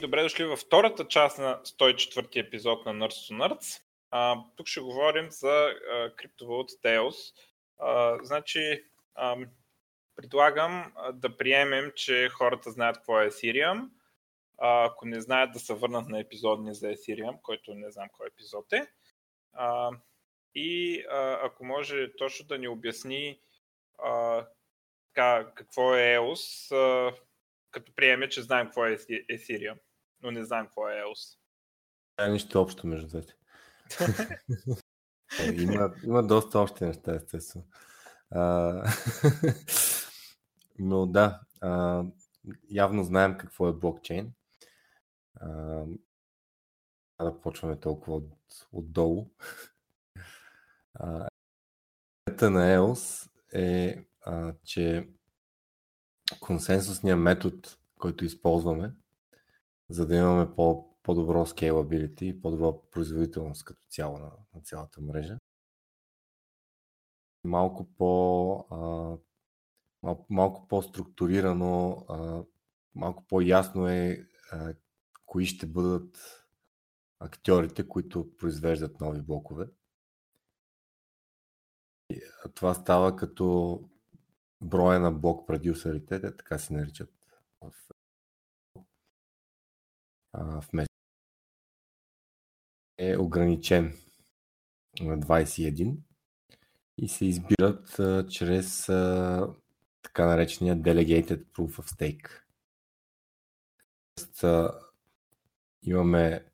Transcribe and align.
Добре 0.00 0.22
дошли 0.22 0.44
във 0.44 0.58
втората 0.58 1.08
част 1.08 1.38
на 1.38 1.60
104 1.64 2.46
епизод 2.46 2.86
на 2.86 2.94
Nerds 2.94 3.32
to 3.32 3.36
Nerds. 3.36 3.82
А, 4.10 4.36
тук 4.56 4.66
ще 4.66 4.80
говорим 4.80 5.30
за 5.30 5.74
криптовалута 6.16 6.74
Teos. 6.74 7.34
А, 7.78 8.18
значи, 8.22 8.84
а, 9.14 9.36
предлагам 10.16 10.92
а, 10.96 11.12
да 11.12 11.36
приемем, 11.36 11.92
че 11.96 12.28
хората 12.28 12.70
знаят 12.70 12.96
какво 12.96 13.20
е 13.20 13.30
Ethereum. 13.30 13.88
А, 14.58 14.84
ако 14.84 15.06
не 15.06 15.20
знаят 15.20 15.52
да 15.52 15.58
се 15.58 15.74
върнат 15.74 16.08
на 16.08 16.20
епизодни 16.20 16.74
за 16.74 16.86
Ethereum, 16.86 17.40
който 17.42 17.74
не 17.74 17.90
знам 17.90 18.08
кой 18.12 18.26
епизод 18.26 18.72
е. 18.72 18.86
А, 19.52 19.90
и 20.54 21.00
а, 21.10 21.38
ако 21.42 21.64
може 21.64 22.16
точно 22.16 22.46
да 22.46 22.58
ни 22.58 22.68
обясни 22.68 23.40
а, 23.98 24.46
така, 25.14 25.52
какво 25.54 25.94
е 25.94 26.00
EOS, 26.00 26.76
а, 26.76 27.14
като 27.70 27.94
приеме, 27.94 28.28
че 28.28 28.42
знаем 28.42 28.66
какво 28.66 28.86
е 28.86 28.96
Ethereum, 28.96 29.78
но 30.22 30.30
не 30.30 30.44
знаем 30.44 30.66
какво 30.66 30.88
е 30.88 30.92
EOS. 30.92 31.38
Няма 32.18 32.32
нищо 32.32 32.62
общо 32.62 32.86
между 32.86 33.08
двете. 33.08 33.34
Е, 35.40 35.52
има, 35.52 35.94
има 36.04 36.26
доста 36.26 36.58
общи 36.58 36.84
неща, 36.84 37.14
естествено. 37.14 37.64
А, 38.30 38.82
но 40.78 41.06
да, 41.06 41.40
а, 41.60 42.04
явно 42.70 43.04
знаем 43.04 43.38
какво 43.38 43.68
е 43.68 43.72
блокчейн. 43.72 44.32
А, 45.34 45.84
да 47.22 47.40
почваме 47.40 47.80
толкова 47.80 48.16
от, 48.16 48.34
отдолу. 48.72 49.30
А, 50.94 51.28
на 52.42 52.76
EOS 52.76 53.30
е, 53.52 54.04
а, 54.20 54.54
че 54.64 55.08
консенсусния 56.40 57.16
метод, 57.16 57.56
който 57.98 58.24
използваме, 58.24 58.92
за 59.90 60.06
да 60.06 60.16
имаме 60.16 60.54
по, 60.54 60.96
по-добро 61.02 61.46
scalability 61.46 62.22
и 62.22 62.40
по-добра 62.40 62.80
производителност 62.90 63.64
като 63.64 63.80
цяло 63.88 64.18
на, 64.18 64.32
на 64.54 64.60
цялата 64.60 65.00
мрежа. 65.00 65.38
Малко 67.44 67.84
по 67.84 68.54
а, 68.70 68.76
мал, 70.02 70.26
малко 70.30 70.68
по-структурирано, 70.68 72.06
а, 72.08 72.44
малко 72.94 73.24
по-ясно 73.26 73.88
е 73.88 74.28
а, 74.52 74.74
кои 75.26 75.46
ще 75.46 75.66
бъдат 75.66 76.44
актьорите, 77.20 77.88
които 77.88 78.36
произвеждат 78.36 79.00
нови 79.00 79.22
блокове. 79.22 79.68
И, 82.10 82.20
това 82.54 82.74
става 82.74 83.16
като 83.16 83.80
броя 84.60 85.00
на 85.00 85.12
блок 85.12 85.46
продюсерите, 85.46 86.20
те 86.20 86.36
така 86.36 86.58
се 86.58 86.72
наричат 86.72 87.12
в, 87.60 87.72
а, 90.32 90.60
в 90.60 90.72
месец, 90.72 90.88
е 92.98 93.16
ограничен 93.16 93.94
на 95.00 95.18
21 95.18 95.96
и 96.98 97.08
се 97.08 97.24
избират 97.24 97.98
а, 97.98 98.26
чрез 98.26 98.88
а, 98.88 99.54
така 100.02 100.26
наречения 100.26 100.76
Delegated 100.76 101.44
Proof 101.44 101.82
of 101.82 101.90
Stake. 101.90 102.28
Тоест, 104.14 104.44
а, 104.44 104.80
имаме 105.82 106.44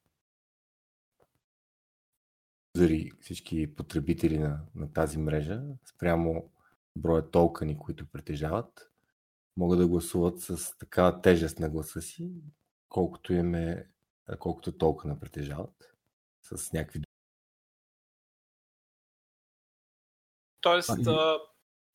всички 3.21 3.75
потребители 3.75 4.39
на, 4.39 4.61
на 4.75 4.93
тази 4.93 5.19
мрежа 5.19 5.63
спрямо 5.87 6.51
броя 6.97 7.31
толкани, 7.31 7.79
които 7.79 8.07
притежават, 8.07 8.91
могат 9.57 9.79
да 9.79 9.89
гласуват 9.89 10.41
с 10.41 10.79
такава 10.79 11.21
тежест 11.21 11.59
на 11.59 11.71
гласа 11.71 12.03
си, 12.03 12.31
колкото 12.95 13.33
им 13.33 13.55
е, 13.55 13.87
колкото 14.39 14.79
толкова 14.79 15.21
притежават, 15.21 15.95
с 16.43 16.73
някакви 16.73 17.03
Тоест, 20.61 21.07
а, 21.07 21.39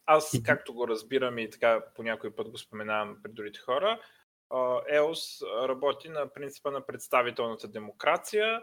аз 0.05 0.31
както 0.45 0.73
го 0.73 0.87
разбирам 0.87 1.37
и 1.37 1.49
така 1.49 1.83
по 1.95 2.03
някой 2.03 2.35
път 2.35 2.49
го 2.49 2.57
споменавам 2.57 3.17
пред 3.23 3.33
другите 3.33 3.59
хора, 3.59 4.01
ЕОС 4.89 5.41
работи 5.41 6.09
на 6.09 6.33
принципа 6.33 6.71
на 6.71 6.85
представителната 6.85 7.67
демокрация. 7.67 8.61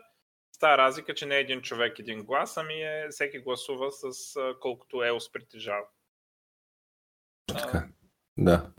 С 0.52 0.58
тази 0.58 0.78
разлика, 0.78 1.14
че 1.14 1.26
не 1.26 1.36
е 1.36 1.40
един 1.40 1.62
човек 1.62 1.98
един 1.98 2.24
глас, 2.24 2.56
ами 2.56 2.82
е, 2.82 3.08
всеки 3.10 3.38
гласува 3.38 3.92
с 3.92 4.34
колкото 4.60 5.02
ЕОС 5.02 5.32
притежава. 5.32 5.86
Така. 7.46 7.88
Да. 8.36 8.72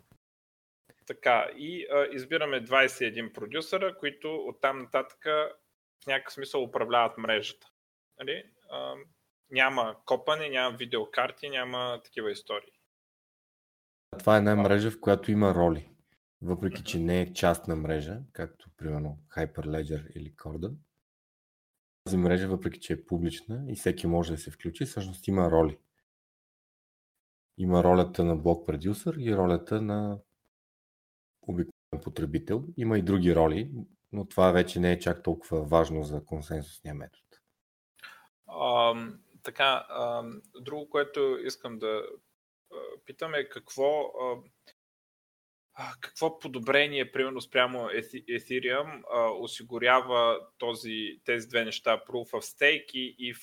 Така, 1.07 1.49
и 1.57 1.87
а, 1.91 2.07
избираме 2.11 2.65
21 2.65 3.33
продюсера, 3.33 3.97
които 3.97 4.35
оттам 4.35 4.79
нататък 4.79 5.19
в 6.03 6.07
някакъв 6.07 6.33
смисъл 6.33 6.63
управляват 6.63 7.17
мрежата. 7.17 7.67
Нали? 8.19 8.43
А, 8.69 8.95
няма 9.51 9.95
копане, 10.05 10.49
няма 10.49 10.77
видеокарти, 10.77 11.49
няма 11.49 12.01
такива 12.03 12.31
истории. 12.31 12.71
Това 14.19 14.35
е 14.35 14.37
една 14.37 14.55
мрежа, 14.55 14.91
в 14.91 14.99
която 14.99 15.31
има 15.31 15.55
роли. 15.55 15.89
Въпреки, 16.41 16.83
че 16.83 16.99
не 16.99 17.21
е 17.21 17.33
част 17.33 17.67
на 17.67 17.75
мрежа, 17.75 18.19
както 18.33 18.69
примерно 18.77 19.17
Hyperledger 19.37 20.11
или 20.11 20.35
Corda. 20.35 20.73
Тази 22.03 22.17
мрежа, 22.17 22.47
въпреки, 22.47 22.79
че 22.79 22.93
е 22.93 23.05
публична 23.05 23.63
и 23.67 23.75
всеки 23.75 24.07
може 24.07 24.31
да 24.31 24.37
се 24.37 24.51
включи, 24.51 24.85
всъщност 24.85 25.27
има 25.27 25.51
роли. 25.51 25.77
Има 27.57 27.83
ролята 27.83 28.23
на 28.23 28.35
блок 28.35 28.67
продюсър 28.67 29.15
и 29.19 29.35
ролята 29.35 29.81
на 29.81 30.19
потребител. 32.03 32.63
Има 32.77 32.97
и 32.97 33.01
други 33.01 33.35
роли, 33.35 33.71
но 34.11 34.27
това 34.27 34.51
вече 34.51 34.79
не 34.79 34.91
е 34.91 34.99
чак 34.99 35.23
толкова 35.23 35.63
важно 35.63 36.03
за 36.03 36.25
консенсусния 36.25 36.95
метод. 36.95 37.23
А, 38.47 38.95
така, 39.43 39.85
а, 39.89 40.23
друго, 40.61 40.89
което 40.89 41.37
искам 41.43 41.79
да 41.79 42.03
питам 43.05 43.33
е 43.33 43.49
какво, 43.49 44.01
а, 44.01 45.93
какво 46.01 46.39
подобрение, 46.39 47.11
примерно 47.11 47.41
спрямо 47.41 47.77
Ethereum, 47.77 49.03
а, 49.13 49.29
осигурява 49.31 50.39
този, 50.57 51.21
тези 51.25 51.47
две 51.47 51.65
неща, 51.65 52.03
Proof 52.07 52.31
of 52.31 52.41
Stake 52.41 52.91
и, 52.93 53.15
и 53.19 53.35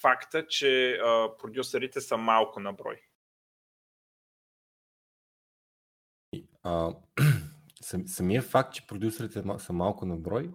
факта, 0.00 0.46
че 0.46 0.92
а, 0.92 1.36
продюсерите 1.38 2.00
са 2.00 2.16
малко 2.16 2.60
на 2.60 2.72
брой. 2.72 3.07
Самия 8.06 8.42
факт, 8.42 8.74
че 8.74 8.86
продюсерите 8.86 9.42
са 9.58 9.72
малко 9.72 10.06
на 10.06 10.16
брой, 10.16 10.54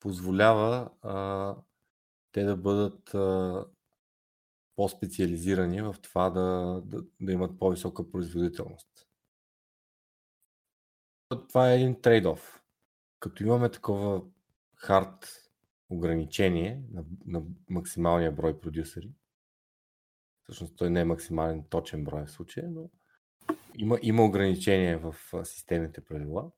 позволява 0.00 0.90
а, 1.02 1.56
те 2.32 2.44
да 2.44 2.56
бъдат 2.56 3.14
а, 3.14 3.64
по-специализирани 4.76 5.82
в 5.82 5.96
това 6.02 6.30
да, 6.30 6.80
да, 6.84 7.04
да 7.20 7.32
имат 7.32 7.58
по-висока 7.58 8.10
производителност. 8.10 8.88
Това 11.48 11.70
е 11.72 11.74
един 11.74 11.94
трейд-оф. 11.94 12.60
Като 13.20 13.42
имаме 13.42 13.70
такова 13.70 14.22
хард 14.76 15.50
ограничение 15.90 16.82
на, 16.92 17.04
на 17.26 17.42
максималния 17.68 18.32
брой 18.32 18.60
продюсери, 18.60 19.14
всъщност 20.42 20.76
той 20.76 20.90
не 20.90 21.00
е 21.00 21.04
максимален 21.04 21.64
точен 21.70 22.04
брой 22.04 22.26
в 22.26 22.30
случая, 22.30 22.70
но 22.70 22.90
има, 23.74 23.98
има 24.02 24.24
ограничения 24.24 24.98
в 24.98 25.14
системните 25.44 26.04
правила. 26.04 26.50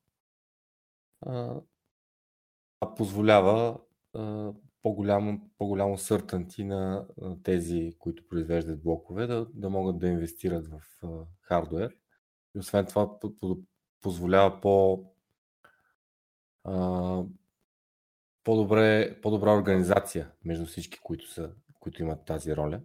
А, 1.20 1.60
позволява 2.96 3.78
по-голямо, 4.82 5.50
по-голямо 5.58 5.98
съртанти 5.98 6.64
на, 6.64 7.06
тези, 7.42 7.96
които 7.98 8.28
произвеждат 8.28 8.82
блокове, 8.82 9.26
да, 9.26 9.46
да 9.54 9.70
могат 9.70 9.98
да 9.98 10.08
инвестират 10.08 10.68
в 10.68 10.80
а, 11.02 11.08
хардвер. 11.40 11.96
И 12.54 12.58
освен 12.58 12.86
това 12.86 13.18
позволява 14.00 14.60
по, 14.60 15.04
по-добре, 18.44 19.18
по-добра 19.22 19.54
организация 19.54 20.30
между 20.44 20.66
всички, 20.66 20.98
които, 21.02 21.30
са, 21.30 21.50
които 21.80 22.02
имат 22.02 22.24
тази 22.24 22.56
роля, 22.56 22.80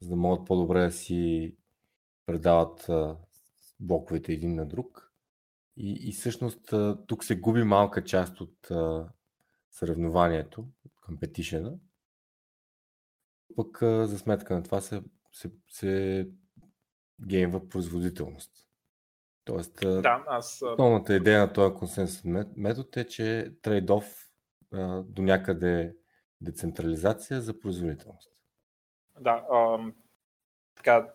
за 0.00 0.08
да 0.08 0.16
могат 0.16 0.46
по-добре 0.46 0.80
да 0.80 0.92
си 0.92 1.56
предават 2.26 2.90
блоковете 3.80 4.32
един 4.32 4.54
на 4.54 4.66
друг. 4.66 5.12
И, 5.76 6.08
и 6.08 6.12
всъщност 6.12 6.74
тук 7.06 7.24
се 7.24 7.40
губи 7.40 7.62
малка 7.62 8.04
част 8.04 8.40
от 8.40 8.70
а, 8.70 9.08
съревнованието, 9.70 10.68
компетишена. 11.02 11.78
Пък 13.56 13.82
а, 13.82 14.06
за 14.06 14.18
сметка 14.18 14.54
на 14.54 14.62
това 14.62 14.80
се, 14.80 15.02
се, 15.32 15.50
се 15.68 16.28
геймва 17.26 17.68
производителност. 17.68 18.52
Тоест, 19.44 19.74
да, 19.80 20.24
аз... 20.26 20.62
основната 20.62 21.14
идея 21.14 21.40
на 21.40 21.52
този 21.52 21.74
консенсус 21.74 22.24
метод 22.56 22.88
е, 22.96 23.04
че 23.06 23.54
трейдов 23.62 24.30
до 25.04 25.22
някъде 25.22 25.96
децентрализация 26.40 27.40
за 27.40 27.60
производителност. 27.60 28.32
Да, 29.20 29.46
а, 29.50 29.78
така, 30.76 31.14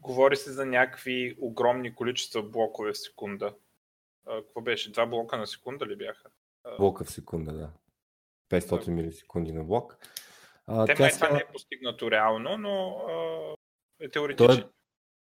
говори 0.00 0.36
се 0.36 0.52
за 0.52 0.66
някакви 0.66 1.36
огромни 1.40 1.94
количества 1.94 2.42
блокове 2.42 2.92
в 2.92 2.98
секунда. 2.98 3.54
какво 4.26 4.60
беше? 4.60 4.92
Два 4.92 5.06
блока 5.06 5.38
на 5.38 5.46
секунда 5.46 5.86
ли 5.86 5.96
бяха? 5.96 6.28
Блока 6.78 7.04
в 7.04 7.10
секунда, 7.10 7.52
да. 7.52 7.70
500 8.50 8.84
да. 8.84 8.90
милисекунди 8.90 9.52
на 9.52 9.64
блок. 9.64 9.98
А, 10.66 10.86
Те 10.86 11.02
май 11.02 11.10
това 11.10 11.30
не 11.30 11.38
е 11.38 11.52
постигнато 11.52 12.10
реално, 12.10 12.58
но 12.58 13.04
а, 13.08 14.04
е 14.04 14.08
теоретично. 14.08 14.46
Той... 14.46 14.64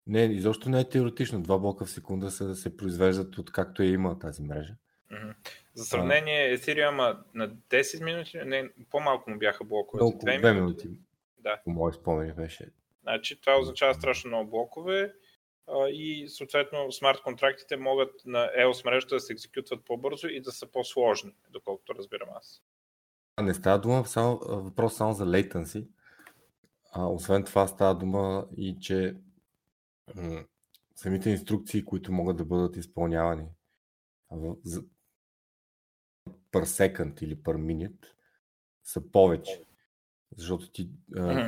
Не, 0.07 0.23
изобщо 0.23 0.69
не 0.69 0.79
е 0.79 0.89
теоретично. 0.89 1.41
Два 1.41 1.57
блока 1.57 1.85
в 1.85 1.89
секунда 1.89 2.31
се, 2.31 2.55
се 2.55 2.77
произвеждат 2.77 3.37
от 3.37 3.51
както 3.51 3.81
е 3.81 3.85
има 3.85 4.19
тази 4.19 4.41
мрежа. 4.41 4.75
За 5.73 5.85
сравнение, 5.85 6.57
Ethereum 6.57 7.17
на 7.33 7.49
10 7.49 8.03
минути, 8.03 8.37
не, 8.45 8.69
по-малко 8.89 9.29
му 9.29 9.39
бяха 9.39 9.63
блокове. 9.63 10.03
Около 10.03 10.21
2 10.21 10.53
минути. 10.53 10.87
минути. 10.87 10.89
Да. 11.37 11.61
По 11.63 11.69
мои 11.71 11.93
спомени 11.93 12.33
беше. 12.33 12.69
Значи, 13.09 13.41
това 13.41 13.59
означава 13.59 13.93
страшно 13.93 14.27
много 14.27 14.49
блокове 14.49 15.13
а, 15.67 15.87
и 15.89 16.29
съответно 16.29 16.91
смарт 16.91 17.21
контрактите 17.21 17.77
могат 17.77 18.25
на 18.25 18.49
EOS 18.59 18.85
мрежата 18.85 19.15
да 19.15 19.19
се 19.19 19.33
екзекютват 19.33 19.85
по-бързо 19.85 20.27
и 20.27 20.41
да 20.41 20.51
са 20.51 20.71
по-сложни, 20.71 21.33
доколкото 21.49 21.95
разбирам 21.95 22.29
аз. 22.35 22.63
Не 23.41 23.53
става 23.53 23.79
дума 23.79 24.05
само, 24.05 24.39
въпрос 24.41 24.95
само 24.95 25.13
за 25.13 25.25
latency. 25.25 25.87
А, 26.91 27.07
освен 27.07 27.43
това 27.43 27.67
става 27.67 27.95
дума 27.95 28.47
и, 28.57 28.77
че 28.81 29.15
м- 30.15 30.45
самите 30.95 31.29
инструкции, 31.29 31.85
които 31.85 32.11
могат 32.11 32.37
да 32.37 32.45
бъдат 32.45 32.75
изпълнявани 32.75 33.47
в, 34.31 34.55
за, 34.63 34.81
per 36.51 36.65
second 36.65 37.23
или 37.23 37.35
per 37.35 37.57
minute 37.57 38.05
са 38.83 39.11
повече. 39.11 39.68
Защото 40.39 40.71
ти 40.71 40.89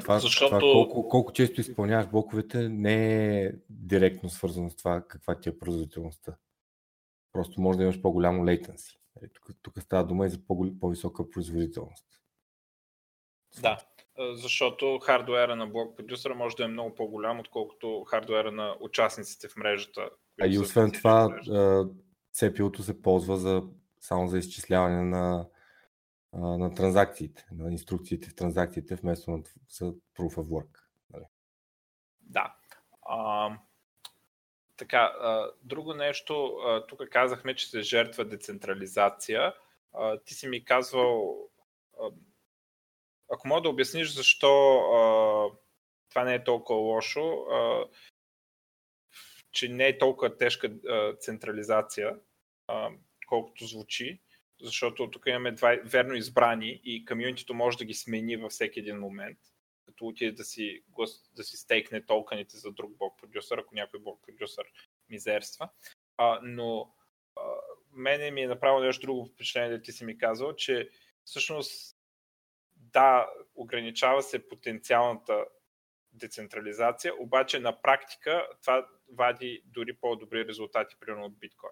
това, 0.02 0.20
Защото... 0.20 0.50
това 0.50 0.60
колко, 0.60 1.10
колко 1.10 1.34
често 1.34 1.62
изпълняваш 1.62 2.08
блоковете 2.08 2.70
не 2.70 3.38
е 3.42 3.52
директно 3.70 4.30
свързано 4.30 4.70
с 4.70 4.76
това 4.76 5.02
каква 5.08 5.40
ти 5.40 5.50
е 5.50 5.60
производителността. 5.60 6.36
Просто 7.34 7.62
може 7.62 7.78
да 7.78 7.84
имаш 7.84 8.02
по-голямо 8.02 8.44
latency. 8.44 8.98
Нали, 9.16 9.32
тук, 9.34 9.56
тук 9.62 9.82
става 9.82 10.06
дума 10.06 10.26
и 10.26 10.30
за 10.30 10.40
по-висока 10.80 11.30
производителност. 11.30 12.06
Да, 13.62 13.78
защото 14.34 15.00
хардуера 15.00 15.56
на 15.56 15.68
блок 15.68 15.98
продюсера 15.98 16.36
може 16.36 16.56
да 16.56 16.64
е 16.64 16.68
много 16.68 16.96
по-голям, 16.96 17.40
отколкото 17.40 18.04
хардуера 18.04 18.52
на 18.52 18.76
участниците 18.80 19.48
в 19.48 19.56
мрежата. 19.56 20.10
А 20.42 20.48
и 20.48 20.60
освен 20.60 20.92
това, 20.92 21.30
CPU-то 22.36 22.84
се 22.84 23.02
ползва 23.02 23.38
за, 23.38 23.64
само 24.00 24.28
за 24.28 24.38
изчисляване 24.38 25.04
на, 25.04 25.48
на 26.34 26.74
транзакциите, 26.74 27.46
на 27.52 27.72
инструкциите 27.72 28.30
в 28.30 28.36
транзакциите, 28.36 28.96
вместо 28.96 29.32
на 29.32 29.44
за 29.70 29.86
Proof 29.86 30.36
of 30.36 30.48
Work. 30.48 30.80
Нали? 31.10 31.26
Да. 32.22 32.56
А, 33.02 33.52
така, 34.78 34.98
а, 34.98 35.52
друго 35.64 35.94
нещо, 35.94 36.58
тук 36.88 37.10
казахме, 37.12 37.56
че 37.56 37.70
се 37.70 37.82
жертва 37.82 38.26
децентрализация. 38.26 39.54
А, 39.94 40.18
ти 40.18 40.34
си 40.34 40.48
ми 40.48 40.66
казвал, 40.66 41.38
а, 42.02 42.12
ако 43.34 43.48
мога 43.48 43.62
да 43.62 43.70
обясниш 43.70 44.16
защо 44.16 44.78
а, 44.78 45.50
това 46.10 46.24
не 46.24 46.36
е 46.36 46.44
толкова 46.44 46.80
лошо, 46.80 47.46
а, 47.52 47.86
че 49.52 49.70
не 49.70 49.88
е 49.88 49.98
толкова 49.98 50.38
тежка 50.38 50.68
а, 50.90 51.16
централизация, 51.16 52.20
а, 52.68 52.90
колкото 53.28 53.66
звучи, 53.66 54.22
защото 54.62 55.12
тук 55.12 55.24
имаме 55.28 55.52
два 55.52 55.78
верно 55.84 56.14
избрани 56.14 56.82
и 56.84 57.06
комьюнитито 57.06 57.54
може 57.54 57.78
да 57.78 57.86
ги 57.86 57.94
смени 57.94 58.38
във 58.38 58.52
всеки 58.52 58.80
един 58.80 58.98
момент 58.98 59.38
като 59.92 60.08
отиде 60.08 60.32
да 60.32 60.44
си, 60.44 60.84
да 61.36 61.44
си 61.44 61.58
стейкне 61.58 62.06
толканите 62.06 62.58
за 62.58 62.72
друг 62.72 62.98
блок 62.98 63.20
продюсър, 63.20 63.58
ако 63.58 63.76
някой 63.76 64.00
блок 64.00 64.22
продюсър 64.26 64.66
мизерства. 65.10 65.70
А, 66.18 66.40
но 66.44 66.94
а, 67.36 67.42
мене 67.94 68.32
ми 68.32 68.42
е 68.42 68.48
направило 68.48 68.80
нещо 68.80 69.02
друго 69.02 69.26
впечатление, 69.26 69.70
да 69.70 69.82
ти 69.82 69.92
си 69.92 70.06
ми 70.06 70.18
казал, 70.18 70.56
че 70.56 70.90
всъщност 71.24 71.98
да, 72.76 73.30
ограничава 73.56 74.24
се 74.24 74.48
потенциалната 74.48 75.46
децентрализация, 76.14 77.14
обаче 77.20 77.60
на 77.60 77.82
практика 77.82 78.48
това 78.62 78.88
вади 79.12 79.62
дори 79.66 79.94
по-добри 79.94 80.48
резултати, 80.48 80.96
примерно 81.00 81.26
от 81.26 81.40
биткоин. 81.40 81.72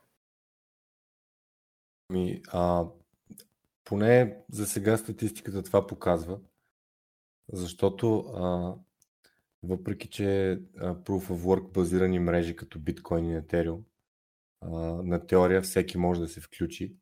Ми, 2.09 2.41
а, 2.47 2.85
поне 3.83 4.38
за 4.51 4.65
сега 4.65 4.97
статистиката 4.97 5.63
това 5.63 5.88
показва, 5.88 6.39
защото 7.53 8.19
а, 8.19 8.75
въпреки, 9.63 10.09
че 10.09 10.23
Proof 10.77 11.29
of 11.29 11.41
Work 11.41 11.71
базирани 11.71 12.19
мрежи 12.19 12.56
като 12.56 12.79
биткоин 12.79 13.29
и 13.29 13.41
Ethereum, 13.41 13.81
а, 14.61 14.69
на 15.03 15.27
теория 15.27 15.61
всеки 15.61 15.97
може 15.97 16.21
да 16.21 16.27
се 16.27 16.41
включи. 16.41 16.95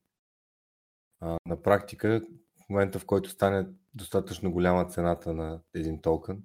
А, 1.20 1.38
на 1.46 1.62
практика, 1.62 2.22
в 2.66 2.70
момента 2.70 3.00
в 3.00 3.06
който 3.06 3.30
стане 3.30 3.68
достатъчно 3.94 4.52
голяма 4.52 4.88
цената 4.88 5.34
на 5.34 5.62
един 5.74 6.02
токен 6.02 6.44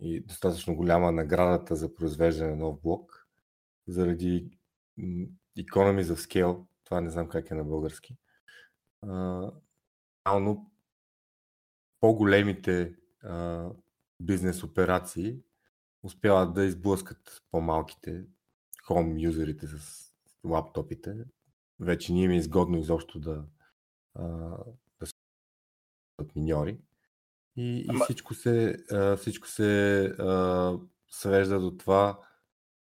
и 0.00 0.20
достатъчно 0.20 0.76
голяма 0.76 1.12
наградата 1.12 1.76
за 1.76 1.94
произвеждане 1.94 2.50
на 2.50 2.56
нов 2.56 2.80
блок, 2.80 3.26
заради 3.86 4.50
economies 5.58 6.02
of 6.02 6.14
scale, 6.14 6.64
това 6.90 7.00
не 7.00 7.10
знам 7.10 7.28
как 7.28 7.50
е 7.50 7.54
на 7.54 7.64
български, 7.64 8.16
реално 10.26 10.70
по-големите 12.00 12.96
а, 13.22 13.68
бизнес 14.20 14.62
операции 14.62 15.38
успяват 16.02 16.54
да 16.54 16.64
изблъскат 16.64 17.42
по-малките 17.50 18.24
хом 18.84 19.18
юзерите 19.18 19.66
с 19.66 20.04
лаптопите. 20.44 21.24
Вече 21.80 22.12
не 22.12 22.22
им 22.22 22.30
е 22.30 22.36
изгодно 22.36 22.78
изобщо 22.78 23.20
да, 23.20 23.44
а, 24.14 24.24
да 25.00 25.06
са 25.06 25.14
миньори. 26.36 26.78
И, 27.56 27.86
Ама... 27.88 27.98
и 27.98 28.02
всичко 28.04 28.34
се, 28.34 28.76
а, 28.90 29.16
всичко 29.16 29.48
се 29.48 30.04
а, 30.04 30.78
свежда 31.10 31.60
до 31.60 31.76
това, 31.76 32.20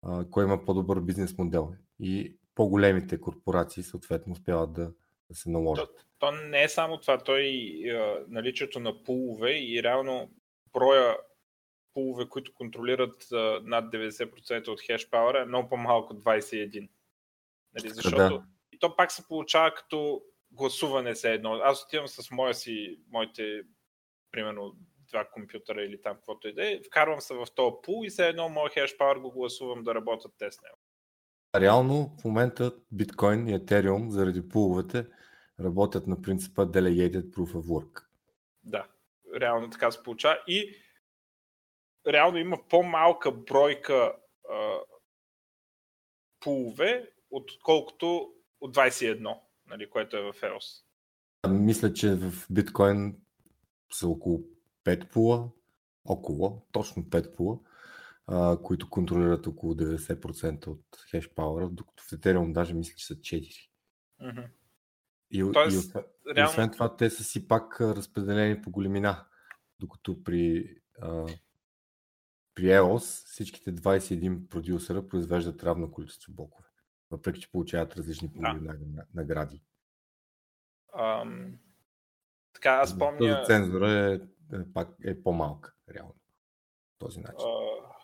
а, 0.02 0.30
кой 0.30 0.44
има 0.44 0.66
по-добър 0.66 1.00
бизнес 1.00 1.38
модел. 1.38 1.74
И 2.00 2.39
по-големите 2.60 3.22
корпорации 3.22 3.84
съответно 3.84 4.34
успяват 4.34 4.74
да, 4.74 4.92
да 5.30 5.36
се 5.36 5.50
наложат. 5.50 5.90
То, 6.20 6.32
то 6.32 6.32
не 6.32 6.64
е 6.64 6.70
само 6.70 6.98
това, 6.98 7.18
той 7.18 7.74
а, 7.90 8.26
наличието 8.28 8.80
на 8.80 9.04
пулове 9.04 9.52
и 9.52 9.84
реално 9.84 10.32
броя 10.74 11.18
пулове, 11.94 12.30
които 12.30 12.54
контролират 12.54 13.32
а, 13.32 13.62
над 13.64 13.94
90% 13.94 14.68
от 14.68 14.82
хеш 14.82 15.10
пауъра 15.10 15.42
е 15.42 15.46
много 15.46 15.70
по-малко 15.70 16.14
от 16.14 16.24
21. 16.24 16.90
Нали, 17.74 17.90
защото 17.90 18.18
да. 18.18 18.44
и 18.72 18.80
то 18.80 18.96
пак 18.96 19.12
се 19.12 19.28
получава 19.28 19.74
като 19.74 20.22
гласуване 20.52 21.16
се 21.16 21.34
едно. 21.34 21.54
Аз 21.54 21.84
отивам 21.84 22.08
с 22.08 22.32
моя 22.32 22.54
си, 22.54 23.00
моите, 23.12 23.62
примерно, 24.32 24.76
два 25.08 25.26
компютъра 25.26 25.84
или 25.84 26.02
там 26.02 26.16
каквото 26.16 26.48
и 26.48 26.54
да 26.54 26.72
е, 26.72 26.80
вкарвам 26.88 27.22
се 27.22 27.34
в 27.34 27.48
този 27.56 27.76
пул 27.84 28.06
и 28.06 28.10
се 28.10 28.28
едно 28.28 28.50
моят 28.50 28.74
хеш 28.74 28.98
пауър 28.98 29.18
го 29.18 29.32
гласувам 29.32 29.84
да 29.84 29.96
работят 29.96 30.34
те 30.38 30.52
с 30.52 30.62
него. 30.62 30.79
Реално 31.56 32.16
в 32.22 32.26
момента 32.26 32.76
биткоин 32.92 33.48
и 33.48 33.60
Ethereum 33.60 34.10
заради 34.10 34.50
пуловете 34.50 35.08
работят 35.60 36.08
на 36.08 36.22
принципа 36.22 36.62
Delegated 36.62 37.30
Proof 37.30 37.52
of 37.54 37.64
Work. 37.64 38.04
Да, 38.64 38.88
реално 39.40 39.70
така 39.70 39.92
се 39.92 40.04
получава. 40.04 40.40
И 40.48 40.76
реално 42.08 42.38
има 42.38 42.58
по-малка 42.70 43.32
бройка 43.32 44.16
а, 44.50 44.80
пулове, 46.40 47.12
отколкото 47.32 48.34
от 48.62 48.76
21, 48.76 49.40
нали, 49.68 49.90
което 49.90 50.18
е 50.18 50.22
в 50.22 50.34
EOS. 50.34 50.84
Мисля, 51.50 51.94
че 51.94 52.16
в 52.16 52.34
биткоин 52.50 53.16
са 53.92 54.08
около 54.08 54.40
5 54.86 55.12
пула, 55.12 55.50
около, 56.06 56.68
точно 56.72 57.04
5 57.04 57.36
пула, 57.36 57.60
а, 58.32 58.62
които 58.62 58.90
контролират 58.90 59.48
около 59.48 59.74
90% 59.74 60.68
от 60.68 60.86
хеш 61.12 61.34
пауъра, 61.34 61.70
докато 61.70 62.04
в 62.04 62.08
Ethereum 62.08 62.52
даже 62.52 62.74
мисля, 62.74 62.94
че 62.98 63.06
са 63.06 63.16
4. 63.16 63.70
Mm-hmm. 64.22 64.50
И, 65.32 65.52
Тоест, 65.54 65.76
и, 65.76 65.78
освен, 65.78 66.04
реално... 66.36 66.50
освен 66.50 66.72
това, 66.72 66.96
те 66.96 67.10
са 67.10 67.24
си 67.24 67.48
пак 67.48 67.82
разпределени 67.82 68.62
по 68.62 68.72
големина, 68.72 69.26
докато 69.80 70.24
при, 70.24 70.76
а, 71.02 71.26
при 72.56 72.64
EOS 72.64 73.26
всичките 73.26 73.76
21 73.76 74.48
продюсера 74.48 75.08
произвеждат 75.08 75.64
равно 75.64 75.92
количество 75.92 76.34
блокове, 76.34 76.68
въпреки 77.12 77.42
че 77.42 77.52
получават 77.52 77.96
различни 77.96 78.32
да. 78.36 78.76
награди. 79.14 79.64
Ам... 81.00 81.60
Така, 82.54 82.70
аз 82.70 82.98
помня... 82.98 83.18
Този 83.20 83.46
цензура 83.46 83.92
е, 83.92 84.14
е, 84.56 84.74
пак 84.74 84.90
е 85.04 85.24
по-малка, 85.24 85.76
реално. 85.94 86.16
Този 86.98 87.20
начин. 87.20 87.48
А, 87.48 87.99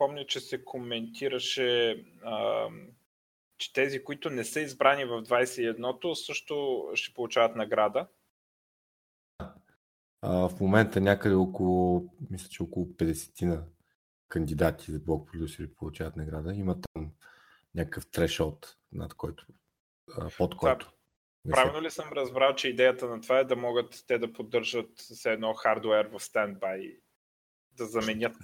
помня, 0.00 0.26
че 0.26 0.40
се 0.40 0.64
коментираше 0.64 2.04
а, 2.24 2.68
че 3.58 3.72
тези, 3.72 4.04
които 4.04 4.30
не 4.30 4.44
са 4.44 4.60
избрани 4.60 5.04
в 5.04 5.22
21-то, 5.22 6.14
също 6.14 6.84
ще 6.94 7.14
получават 7.14 7.56
награда. 7.56 8.08
А, 10.22 10.48
в 10.48 10.60
момента 10.60 11.00
някъде 11.00 11.34
около, 11.34 12.10
мисля, 12.30 12.48
че 12.48 12.62
около 12.62 12.86
50 12.86 13.44
на 13.44 13.64
кандидати 14.28 14.92
за 14.92 15.00
блок 15.00 15.32
продюсери 15.32 15.74
получават 15.74 16.16
награда. 16.16 16.54
Има 16.54 16.80
там 16.80 17.10
някакъв 17.74 18.10
трешот, 18.10 18.76
над 18.92 19.14
който 19.14 19.46
под 20.38 20.56
който. 20.56 20.92
Правилно 21.50 21.82
ли 21.82 21.90
съм 21.90 22.12
разбрал, 22.12 22.54
че 22.54 22.68
идеята 22.68 23.08
на 23.08 23.20
това 23.20 23.38
е 23.38 23.44
да 23.44 23.56
могат 23.56 24.04
те 24.06 24.18
да 24.18 24.32
поддържат 24.32 24.90
с 24.96 25.26
едно 25.26 25.54
хардвер 25.54 26.06
в 26.06 26.20
стендбай 26.20 27.00
да 27.72 27.86
заменят 27.86 28.36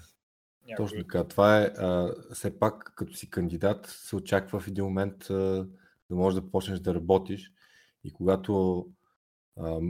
някой. 0.67 0.87
Точно 0.87 1.03
така. 1.03 1.25
Това 1.25 1.63
е, 1.63 1.65
а, 1.65 2.15
все 2.33 2.59
пак, 2.59 2.93
като 2.97 3.15
си 3.15 3.31
кандидат, 3.31 3.87
се 3.87 4.17
очаква 4.17 4.61
в 4.61 4.69
един 4.69 4.85
момент 4.85 5.31
а, 5.31 5.67
да 6.11 6.17
можеш 6.17 6.41
да 6.41 6.51
почнеш 6.51 6.79
да 6.79 6.95
работиш. 6.95 7.53
И 8.05 8.13
когато 8.13 8.87
а, 9.57 9.81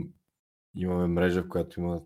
имаме 0.75 1.07
мрежа, 1.07 1.43
в 1.43 1.49
която 1.49 1.79
има 1.79 2.01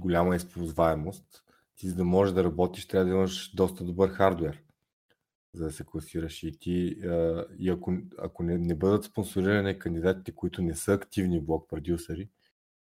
голяма 0.00 0.36
използваемост, 0.36 1.44
ти 1.76 1.88
за 1.88 1.96
да 1.96 2.04
можеш 2.04 2.34
да 2.34 2.44
работиш, 2.44 2.86
трябва 2.86 3.04
да 3.04 3.10
имаш 3.10 3.54
доста 3.54 3.84
добър 3.84 4.10
хардвер, 4.10 4.62
за 5.54 5.64
да 5.64 5.70
се 5.72 5.84
класираш. 5.84 6.42
И 6.42 6.58
ти, 6.58 7.00
а, 7.04 7.46
и 7.58 7.70
ако, 7.70 7.96
ако 8.18 8.42
не, 8.42 8.58
не 8.58 8.74
бъдат 8.74 9.04
спонсорирани 9.04 9.78
кандидатите, 9.78 10.32
които 10.32 10.62
не 10.62 10.74
са 10.74 10.92
активни 10.92 11.40
блок 11.40 11.68
продюсери, 11.68 12.28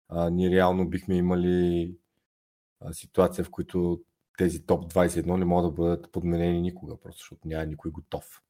а, 0.09 0.31
ние 0.31 0.50
реално 0.50 0.88
бихме 0.88 1.17
имали 1.17 1.95
а, 2.81 2.93
ситуация, 2.93 3.45
в 3.45 3.50
които 3.50 4.02
тези 4.40 4.66
топ 4.66 4.92
21 4.92 5.37
не 5.37 5.44
могат 5.44 5.70
да 5.70 5.82
бъдат 5.82 6.12
подменени 6.12 6.61
никога, 6.61 7.00
просто 7.00 7.18
защото 7.18 7.49
няма 7.49 7.66
никой 7.66 7.90
готов. 7.90 8.42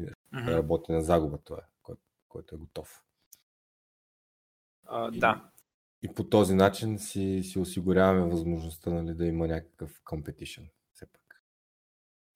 Mm-hmm. 0.00 0.44
Да 0.44 0.56
работи 0.56 0.92
на 0.92 1.02
загуба 1.02 1.38
това, 1.44 1.60
който, 1.82 2.02
който 2.28 2.54
е 2.54 2.58
готов. 2.58 3.02
Uh, 4.86 5.18
да. 5.18 5.50
И 6.02 6.14
по 6.14 6.24
този 6.24 6.54
начин 6.54 6.98
си, 6.98 7.40
си 7.44 7.58
осигуряваме 7.58 8.30
възможността 8.30 8.90
нали, 8.90 9.14
да 9.14 9.26
има 9.26 9.48
някакъв. 9.48 10.00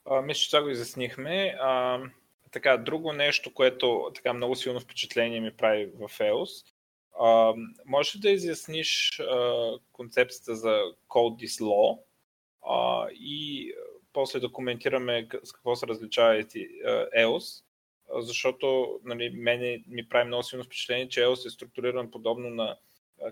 Uh, 0.07 0.23
мисля, 0.25 0.39
че 0.39 0.51
това 0.51 0.63
го 0.63 0.69
изяснихме. 0.69 1.59
Uh, 1.63 2.11
така, 2.51 2.77
друго 2.77 3.13
нещо, 3.13 3.55
което 3.55 4.11
така 4.15 4.33
много 4.33 4.55
силно 4.55 4.81
впечатление 4.81 5.41
ми 5.41 5.57
прави 5.57 5.87
в 5.87 6.09
EOS, 6.09 6.67
uh, 7.21 7.75
може 7.87 8.19
да 8.19 8.31
изясниш 8.31 9.21
uh, 9.23 9.81
концепцията 9.93 10.57
за 10.57 10.81
Code 11.09 11.45
is 11.45 11.63
Law, 11.63 12.06
и 13.13 13.73
после 14.13 14.41
да 14.41 14.53
коментираме 14.53 15.29
с 15.45 15.53
какво 15.53 15.77
се 15.77 15.87
различава 15.87 16.45
EOS, 17.19 17.65
защото 18.19 18.99
нали, 19.05 19.31
мене 19.31 19.83
ми 19.89 20.09
прави 20.09 20.27
много 20.27 20.43
силно 20.43 20.65
впечатление, 20.65 21.09
че 21.09 21.21
EOS 21.21 21.47
е 21.47 21.51
структуриран 21.51 22.11
подобно 22.11 22.51
на 22.51 22.77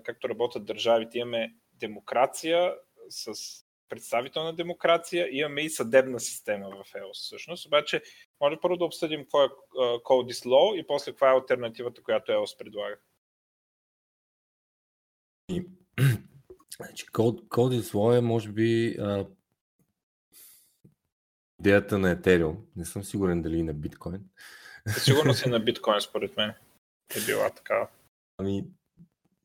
както 0.03 0.29
работят 0.29 0.65
държавите. 0.65 1.17
Имаме 1.17 1.53
демокрация 1.73 2.75
с 3.09 3.33
представителна 3.89 4.55
демокрация, 4.55 5.27
имаме 5.31 5.61
и 5.61 5.69
съдебна 5.69 6.19
система 6.19 6.69
в 6.69 6.93
EOS 6.93 7.13
всъщност. 7.13 7.65
Обаче, 7.65 8.01
може 8.41 8.57
първо 8.61 8.77
да 8.77 8.85
обсъдим 8.85 9.21
какво 9.21 9.43
е 9.43 9.49
Code 9.77 10.31
is 10.33 10.45
Law 10.45 10.79
и 10.79 10.87
после 10.87 11.11
каква 11.11 11.29
е 11.29 11.33
альтернативата, 11.33 12.03
която 12.03 12.31
EOS 12.31 12.57
предлага. 12.57 12.95
Значи, 16.77 17.05
Code, 17.05 17.81
is 17.81 18.17
е, 18.17 18.21
може 18.21 18.51
би, 18.51 18.95
а, 18.99 19.27
идеята 21.59 21.99
на 21.99 22.15
Ethereum. 22.15 22.57
Не 22.75 22.85
съм 22.85 23.03
сигурен 23.03 23.41
дали 23.41 23.57
и 23.57 23.63
на 23.63 23.73
биткоин. 23.73 24.29
Сигурно 24.87 25.33
си 25.33 25.49
на 25.49 25.59
биткоин, 25.65 26.01
според 26.01 26.37
мен. 26.37 26.49
Е 27.17 27.25
била 27.25 27.49
така. 27.49 27.89
Ами, 28.37 28.67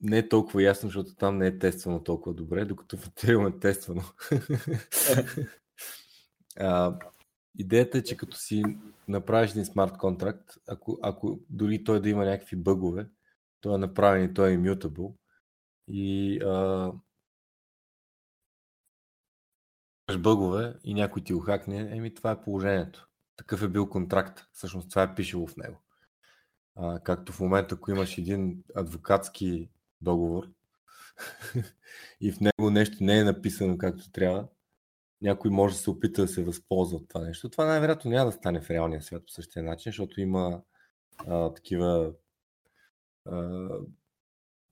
не 0.01 0.19
е 0.19 0.29
толкова 0.29 0.63
ясно, 0.63 0.89
защото 0.89 1.15
там 1.15 1.39
не 1.39 1.47
е 1.47 1.59
тествано 1.59 2.05
толкова 2.05 2.35
добре, 2.35 2.65
докато 2.65 2.97
в 2.97 3.11
Ethereum 3.11 3.57
е 3.57 3.61
тествано. 3.61 4.03
а, 6.59 6.99
идеята 7.59 7.99
е, 7.99 8.03
че 8.03 8.17
като 8.17 8.37
си 8.37 8.63
направиш 9.09 9.51
един 9.51 9.65
смарт 9.65 9.99
контракт, 9.99 10.51
ако, 10.69 10.99
ако 11.03 11.41
дори 11.51 11.85
той 11.85 12.01
да 12.01 12.09
има 12.09 12.25
някакви 12.25 12.57
бъгове, 12.57 13.09
той 13.61 13.75
е 13.75 13.79
направен 13.79 14.25
и 14.25 14.35
той 14.35 14.51
е 14.51 14.59
immutable. 14.59 15.15
И 15.89 16.39
а, 16.41 16.93
бъгове 20.19 20.75
и 20.85 20.95
някой 20.95 21.25
ти 21.25 21.33
го 21.33 21.40
хакне, 21.40 21.88
еми 21.97 22.14
това 22.14 22.31
е 22.31 22.40
положението. 22.40 23.09
Такъв 23.37 23.62
е 23.62 23.69
бил 23.69 23.88
контракт. 23.88 24.40
Всъщност 24.52 24.90
това 24.90 25.02
е 25.02 25.14
пишело 25.14 25.47
в 25.47 25.57
него. 25.57 25.83
А, 26.76 27.00
както 27.00 27.33
в 27.33 27.40
момента, 27.40 27.75
ако 27.75 27.90
имаш 27.90 28.19
един 28.19 28.64
адвокатски 28.75 29.71
договор 30.00 30.49
и 32.21 32.33
в 32.33 32.40
него 32.40 32.71
нещо 32.71 32.97
не 33.00 33.19
е 33.19 33.25
написано 33.25 33.79
както 33.79 34.12
трябва, 34.12 34.49
някой 35.23 35.50
може 35.50 35.75
да 35.75 35.81
се 35.81 35.90
опита 35.90 36.23
да 36.23 36.29
се 36.29 36.45
възползва 36.45 36.97
от 36.97 37.09
това 37.09 37.21
нещо. 37.21 37.50
Това 37.50 37.64
най-вероятно 37.64 38.11
няма 38.11 38.31
да 38.31 38.37
стане 38.37 38.61
в 38.61 38.71
реалния 38.71 39.02
свят 39.02 39.23
по 39.26 39.33
същия 39.33 39.62
начин, 39.62 39.90
защото 39.90 40.21
има 40.21 40.62
а, 41.26 41.55
такива 41.55 42.12
а, 43.25 43.69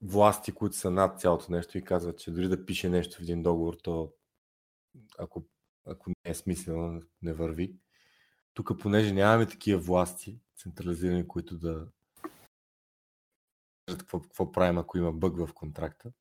власти, 0.03 0.53
които 0.53 0.77
са 0.77 0.91
над 0.91 1.21
цялото 1.21 1.53
нещо 1.53 1.79
и 1.79 1.85
казват, 1.85 2.19
че 2.19 2.31
дори 2.31 2.49
да 2.49 2.65
пише 2.65 2.89
нещо 2.89 3.19
в 3.19 3.23
един 3.23 3.43
договор, 3.43 3.75
то 3.83 4.13
ако, 5.19 5.47
ако 5.87 6.11
не 6.11 6.31
е 6.31 6.35
смислено, 6.35 7.03
не 7.23 7.33
върви. 7.33 7.77
Тук, 8.55 8.81
понеже 8.81 9.13
нямаме 9.13 9.47
такива 9.47 9.81
власти, 9.81 10.41
централизирани, 10.57 11.29
които 11.29 11.59
да 11.59 11.89
какво, 13.87 14.21
какво 14.21 14.53
правим, 14.53 14.79
ако 14.79 14.99
има 14.99 15.13
бъг 15.13 15.37
в 15.37 15.55
контракта. 15.55 16.13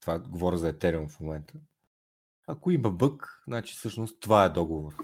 Това 0.00 0.18
говоря 0.18 0.58
за 0.58 0.72
Ethereum 0.72 1.08
в 1.08 1.20
момента. 1.20 1.54
Ако 2.46 2.70
има 2.70 2.90
бъг, 2.90 3.42
значи 3.46 3.74
всъщност 3.74 4.20
това 4.20 4.44
е 4.44 4.48
договор. 4.48 4.96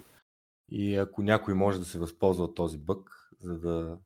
И 0.69 0.97
ако 0.97 1.23
някой 1.23 1.55
може 1.55 1.79
да 1.79 1.85
се 1.85 1.99
възползва 1.99 2.45
от 2.45 2.55
този 2.55 2.79
бъг, 2.79 3.11
за 3.41 3.59
да 3.59 3.99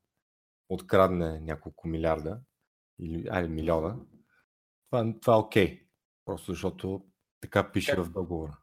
открадне 0.69 1.39
няколко 1.39 1.87
милиарда 1.87 2.41
или 2.99 3.27
али, 3.31 3.47
милиона, 3.47 3.97
това, 4.89 5.19
това 5.21 5.33
е 5.33 5.37
окей. 5.37 5.67
Okay. 5.67 5.87
Просто 6.25 6.51
защото 6.51 7.05
така 7.41 7.71
пише 7.71 7.95
как, 7.95 8.05
в 8.05 8.11
договора. 8.11 8.57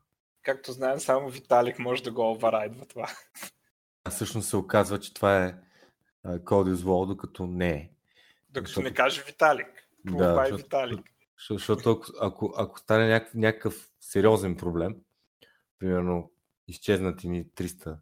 Както 0.46 0.72
знаем, 0.72 1.00
само 1.00 1.28
Виталик 1.28 1.78
може 1.78 2.02
да 2.02 2.12
го 2.12 2.30
оверайдва 2.30 2.86
това. 2.86 3.08
А 4.04 4.10
всъщност 4.10 4.48
се 4.48 4.56
оказва, 4.56 5.00
че 5.00 5.14
това 5.14 5.44
е 5.44 5.54
Code 6.26 6.74
is 6.74 7.06
докато 7.06 7.46
не 7.46 7.70
е. 7.70 7.90
Докато 8.50 8.66
защото... 8.68 8.88
не 8.88 8.94
каже 8.94 9.22
Виталик. 9.26 9.66
Да, 10.04 10.24
е 10.24 10.34
защото, 10.34 10.56
Виталик. 10.56 11.00
Защото 11.48 11.90
ако, 11.90 12.12
ако, 12.20 12.54
ако 12.56 12.78
стане 12.78 13.08
някакъв, 13.08 13.34
някакъв 13.34 13.90
сериозен 14.00 14.56
проблем, 14.56 14.96
примерно 15.78 16.32
изчезнати 16.68 17.28
ни 17.28 17.46
300 17.46 17.98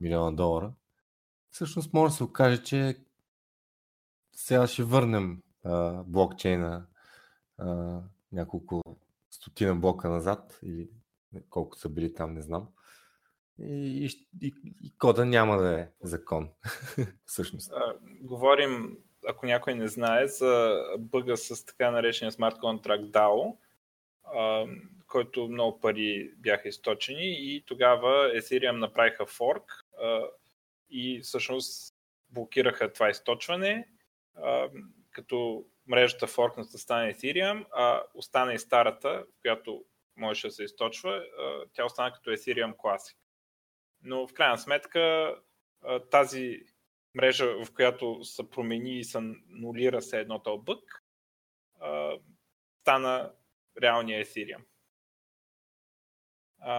милиона 0.00 0.30
долара, 0.30 0.72
всъщност 1.50 1.92
може 1.92 2.10
да 2.10 2.16
се 2.16 2.24
окаже, 2.24 2.62
че 2.62 2.96
сега 4.32 4.66
ще 4.66 4.82
върнем 4.82 5.42
а, 5.64 6.02
блокчейна 6.06 6.86
а, 7.58 8.00
няколко 8.32 8.82
стотина 9.30 9.76
блока 9.76 10.08
назад 10.08 10.58
или 10.62 10.90
колко 11.50 11.76
са 11.76 11.88
били 11.88 12.14
там, 12.14 12.34
не 12.34 12.42
знам. 12.42 12.68
И, 13.62 14.06
и, 14.42 14.54
и 14.82 14.98
кода 14.98 15.24
няма 15.26 15.56
да 15.56 15.80
е 15.80 15.88
закон, 16.02 16.50
всъщност. 17.26 17.72
А, 17.72 17.94
говорим, 18.20 18.98
ако 19.28 19.46
някой 19.46 19.74
не 19.74 19.88
знае, 19.88 20.26
за 20.26 20.82
бъга 20.98 21.36
с 21.36 21.64
така 21.64 21.90
наречения 21.90 22.32
смарт 22.32 22.58
контракт 22.58 23.04
DAO, 23.04 23.56
а, 24.24 24.66
който 25.06 25.48
много 25.48 25.80
пари 25.80 26.32
бяха 26.36 26.68
източени 26.68 27.54
и 27.54 27.64
тогава 27.66 28.32
Ethereum 28.34 28.78
направиха 28.78 29.26
форк 29.26 29.84
а, 30.02 30.20
и 30.90 31.20
всъщност 31.20 31.94
блокираха 32.30 32.92
това 32.92 33.10
източване, 33.10 33.88
а, 34.34 34.68
като 35.10 35.64
мрежата 35.86 36.26
форкната 36.26 36.78
стане 36.78 37.14
Ethereum, 37.14 37.66
а 37.72 38.02
остана 38.14 38.54
и 38.54 38.58
старата, 38.58 39.24
в 39.38 39.42
която 39.42 39.84
можеше 40.18 40.46
да 40.46 40.50
се 40.50 40.64
източва, 40.64 41.24
тя 41.72 41.84
остана 41.84 42.12
като 42.12 42.30
Ethereum 42.30 42.76
Classic. 42.76 43.16
Но 44.02 44.26
в 44.26 44.32
крайна 44.32 44.58
сметка 44.58 45.34
тази 46.10 46.60
мрежа, 47.14 47.64
в 47.64 47.74
която 47.74 48.24
се 48.24 48.50
промени 48.50 48.98
и 48.98 49.04
се 49.04 49.18
нулира 49.48 50.02
се 50.02 50.20
едно 50.20 50.42
този 50.42 50.62
бък, 50.62 51.04
стана 52.80 53.32
реалния 53.82 54.24
Ethereum. 54.24 54.64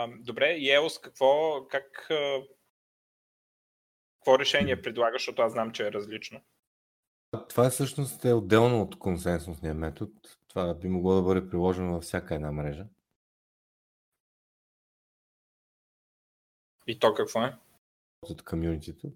Добре, 0.08 0.46
EOS 0.46 1.02
какво, 1.04 1.62
как, 1.68 2.08
какво 4.16 4.40
решение 4.40 4.82
предлагаш, 4.82 5.22
защото 5.22 5.42
аз 5.42 5.52
знам, 5.52 5.72
че 5.72 5.88
е 5.88 5.92
различно? 5.92 6.42
Това 7.50 7.70
всъщност 7.70 8.26
е 8.26 8.34
отделно 8.34 8.82
от 8.82 9.00
консенсусния 9.00 9.74
метод. 9.74 10.12
Това 10.48 10.74
би 10.74 10.88
могло 10.88 11.16
да 11.16 11.22
бъде 11.22 11.50
приложено 11.50 11.94
във 11.94 12.04
всяка 12.04 12.36
една 12.36 12.52
мрежа. 12.52 12.86
И 16.90 17.00
то 17.00 17.14
какво 17.14 17.44
е? 17.44 17.58
От 18.22 18.44
комьюнитито. 18.44 19.12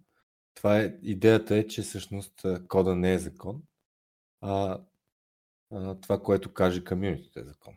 Това 0.56 0.80
е, 0.80 0.98
идеята 1.02 1.56
е, 1.56 1.68
че 1.68 1.82
всъщност 1.82 2.46
кода 2.68 2.96
не 2.96 3.14
е 3.14 3.20
закон, 3.20 3.64
а, 4.42 4.82
а 5.72 5.96
това, 5.96 6.22
което 6.22 6.54
каже 6.54 6.84
комьюнитито 6.84 7.40
е 7.40 7.44
закон. 7.44 7.74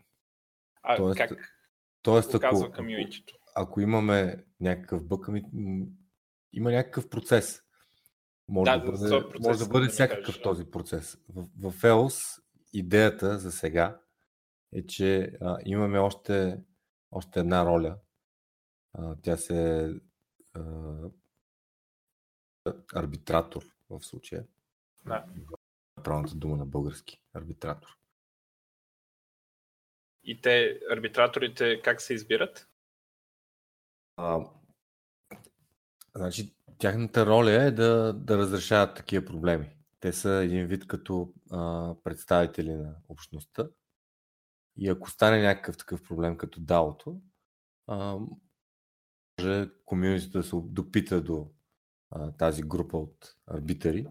А 0.83 0.97
тоест, 0.97 1.19
как 1.19 1.31
тоест, 2.03 2.35
ако, 2.35 2.73
комьюнитито? 2.77 3.35
Ако, 3.55 3.81
имаме 3.81 4.45
някакъв 4.61 5.07
бък, 5.07 5.29
ами, 5.29 5.43
има 6.53 6.73
някакъв 6.73 7.09
процес. 7.09 7.63
Може 8.49 8.71
да, 8.71 8.79
да 8.79 8.93
бъде, 8.93 9.39
може 9.41 9.59
да 9.59 9.69
бъде 9.69 9.89
всякакъв 9.89 10.37
да 10.37 10.43
този 10.43 10.71
процес. 10.71 11.19
В, 11.29 11.71
в 11.71 11.83
EOS 11.83 12.43
идеята 12.73 13.39
за 13.39 13.53
сега 13.53 14.01
е, 14.73 14.87
че 14.87 15.33
а, 15.41 15.59
имаме 15.65 15.99
още, 15.99 16.59
още 17.11 17.41
една 17.41 17.67
роля. 17.67 17.97
А, 18.99 19.17
тя 19.23 19.37
се 19.37 19.91
а, 20.55 20.63
арбитратор 22.95 23.65
в 23.91 24.01
случая. 24.01 24.45
Да. 25.07 25.25
Правилната 26.05 26.35
дума 26.35 26.57
на 26.57 26.67
български. 26.67 27.21
Арбитратор. 27.33 27.99
И 30.25 30.41
те, 30.41 30.81
арбитраторите, 30.91 31.83
как 31.83 32.01
се 32.01 32.15
избират? 32.15 32.69
А, 34.17 34.41
значи, 36.15 36.57
тяхната 36.79 37.27
роля 37.27 37.53
е 37.53 37.71
да, 37.71 38.13
да 38.13 38.39
разрешават 38.39 38.97
такива 38.97 39.27
проблеми. 39.27 39.77
Те 40.01 40.13
са 40.13 40.31
един 40.31 40.67
вид 40.67 40.87
като 40.87 41.33
а, 41.51 41.95
представители 42.05 42.73
на 42.73 42.97
общността. 43.09 43.69
И 44.77 44.89
ако 44.89 45.11
стане 45.11 45.43
някакъв 45.43 45.77
такъв 45.77 46.03
проблем 46.03 46.37
като 46.37 46.61
DAO-то, 46.61 47.21
може 49.43 49.69
комьюнитито 49.85 50.39
да 50.39 50.45
се 50.45 50.57
допита 50.65 51.21
до 51.21 51.51
а, 52.11 52.33
тази 52.33 52.63
група 52.63 52.99
от 52.99 53.35
арбитъри 53.47 54.07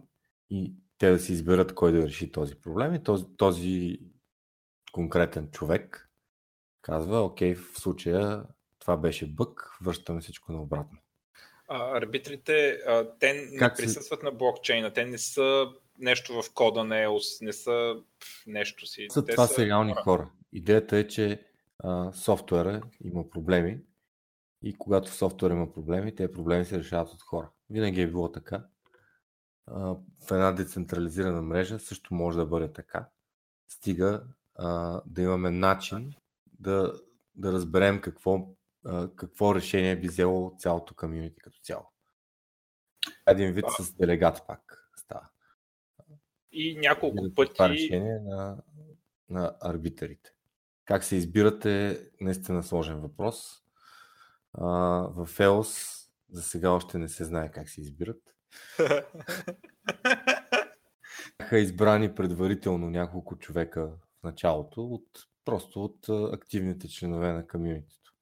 и 0.50 0.74
те 0.98 1.12
да 1.12 1.20
си 1.20 1.34
изберат 1.34 1.76
кой 1.76 1.92
да 1.92 2.08
реши 2.08 2.32
този 2.32 2.56
проблем. 2.56 2.96
И 2.96 3.04
този, 3.04 3.26
този 3.38 4.00
конкретен 4.92 5.52
човек 5.52 6.10
казва, 6.82 7.22
окей, 7.22 7.56
в 7.56 7.80
случая 7.80 8.44
това 8.80 8.98
беше 8.98 9.28
бък, 9.28 9.78
връщаме 9.82 10.22
всичко 10.22 10.52
наобратно. 10.52 11.00
А, 11.68 11.98
арбитрите, 11.98 12.70
а, 12.88 13.18
те 13.20 13.50
как 13.60 13.78
не 13.78 13.84
присъстват 13.84 14.20
се... 14.20 14.26
на 14.26 14.32
блокчейна, 14.32 14.94
те 14.94 15.06
не 15.06 15.18
са 15.18 15.68
нещо 16.00 16.42
в 16.42 16.54
кода 16.54 16.80
EOS, 16.80 17.46
не 17.46 17.54
са 17.54 17.96
нещо 18.48 18.86
си. 18.86 19.08
Са, 19.10 19.26
те 19.26 19.32
това 19.32 19.48
са 19.48 19.66
реални 19.66 19.94
хора. 19.94 20.04
хора. 20.04 20.32
Идеята 20.54 20.98
е, 20.98 21.08
че 21.08 21.46
а, 21.80 22.14
софтуера 22.14 22.82
има 23.04 23.30
проблеми 23.30 23.80
и 24.66 24.78
когато 24.78 25.12
в 25.12 25.16
софтуера 25.16 25.54
има 25.54 25.74
проблеми, 25.74 26.16
тези 26.16 26.34
проблеми 26.34 26.66
се 26.66 26.80
решават 26.80 27.10
от 27.10 27.22
хора. 27.22 27.50
Винаги 27.70 28.02
е 28.02 28.08
било 28.08 28.32
така. 28.32 28.66
В 29.68 30.32
една 30.32 30.52
децентрализирана 30.52 31.42
мрежа 31.42 31.80
също 31.80 32.14
може 32.14 32.38
да 32.38 32.46
бъде 32.46 32.74
така. 32.74 33.10
Стига 33.68 34.24
а, 34.56 35.02
да 35.06 35.22
имаме 35.22 35.52
начин 35.52 36.14
да, 36.60 36.94
да 37.36 37.52
разберем 37.52 38.02
какво, 38.02 38.48
а, 38.86 39.10
какво 39.16 39.56
решение 39.56 39.96
би 39.96 40.08
взело 40.08 40.56
цялото 40.58 40.96
комьюнити 40.96 41.42
като 41.42 41.60
цяло. 41.60 41.86
Един 43.28 43.52
вид 43.52 43.66
с 43.80 43.94
делегат 43.94 44.44
пак 44.48 44.90
става. 44.96 45.28
И 46.52 46.78
няколко 46.78 47.34
пъти. 47.36 47.54
Това 47.54 47.70
решение 47.70 48.20
на, 48.20 48.58
на 49.30 49.56
арбитрите. 49.62 50.34
Как 50.86 51.04
се 51.04 51.16
избират 51.16 51.66
е 51.66 52.10
наистина 52.22 52.64
сложен 52.64 53.00
въпрос. 53.00 53.65
А, 54.58 54.68
в 55.16 55.28
EOS 55.28 56.06
за 56.30 56.42
сега 56.42 56.72
още 56.72 56.98
не 56.98 57.10
се 57.10 57.24
знае 57.24 57.52
как 57.52 57.70
се 57.70 57.82
избират. 57.82 58.22
Бяха 61.38 61.60
избрани 61.60 62.16
предварително 62.16 62.90
няколко 62.90 63.38
човека 63.38 63.88
в 63.88 64.24
началото, 64.24 64.86
от, 64.86 65.08
просто 65.46 65.84
от 65.84 66.10
активните 66.10 66.88
членове 66.88 67.34
на 67.34 67.48
комьюнитито, 67.48 68.14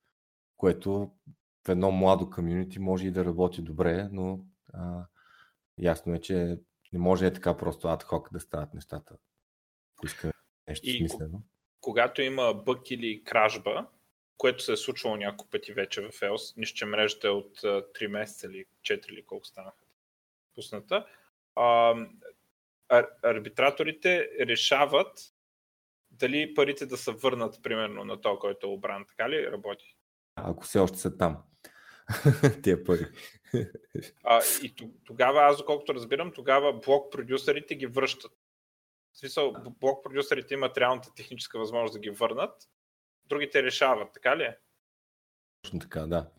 което 0.57 1.11
в 1.65 1.69
едно 1.69 1.91
младо 1.91 2.29
комьюнити 2.29 2.79
може 2.79 3.07
и 3.07 3.11
да 3.11 3.25
работи 3.25 3.61
добре, 3.61 4.09
но 4.11 4.39
а, 4.73 5.05
ясно 5.77 6.13
е, 6.13 6.19
че 6.19 6.59
не 6.93 6.99
може 6.99 7.25
е 7.27 7.33
така 7.33 7.57
просто 7.57 7.87
адхок 7.87 8.33
да 8.33 8.39
стават 8.39 8.73
нещата. 8.73 9.15
Ако 9.97 10.05
искаме 10.05 10.33
нещо 10.67 10.89
и 10.89 10.97
смислено. 10.97 11.43
Когато 11.81 12.21
има 12.21 12.53
бък 12.53 12.91
или 12.91 13.23
кражба, 13.23 13.87
което 14.43 14.63
се 14.63 14.71
е 14.71 14.77
случвало 14.77 15.15
няколко 15.15 15.51
пъти 15.51 15.73
вече 15.73 16.01
в 16.01 16.11
EOS, 16.11 16.57
нищо, 16.57 16.77
че 16.77 16.85
мрежата 16.85 17.27
е 17.27 17.31
от 17.31 17.61
3 17.61 18.07
месеца 18.07 18.47
или 18.47 18.65
4 18.81 19.09
или 19.09 19.25
колко 19.25 19.45
станаха 19.45 19.85
пусната, 20.55 21.05
а, 21.55 21.95
арбитраторите 23.23 24.29
решават 24.39 25.19
дали 26.11 26.53
парите 26.53 26.85
да 26.85 26.97
се 26.97 27.11
върнат 27.11 27.63
примерно 27.63 28.05
на 28.05 28.21
то, 28.21 28.39
който 28.39 28.67
е 28.67 28.69
обран. 28.69 29.05
Така 29.09 29.29
ли 29.29 29.51
работи? 29.51 29.95
Ако 30.35 30.63
все 30.63 30.79
още 30.79 30.97
са 30.97 31.17
там. 31.17 31.43
Тия 32.63 32.83
пари. 32.83 33.05
а, 34.23 34.41
и 34.63 34.75
тогава, 35.05 35.41
аз 35.41 35.57
доколкото 35.57 35.93
разбирам, 35.93 36.31
тогава 36.31 36.73
блок 36.73 37.11
продюсерите 37.11 37.75
ги 37.75 37.85
връщат. 37.85 38.31
В 39.13 39.17
смисъл, 39.17 39.53
блок 39.79 40.03
продюсерите 40.03 40.53
имат 40.53 40.77
реалната 40.77 41.13
техническа 41.15 41.59
възможност 41.59 41.93
да 41.93 41.99
ги 41.99 42.09
върнат, 42.09 42.69
другите 43.29 43.63
решават, 43.63 44.13
така 44.13 44.37
ли 44.37 44.43
е? 44.43 44.57
Точно 45.61 45.79
така, 45.79 46.07
да. 46.07 46.29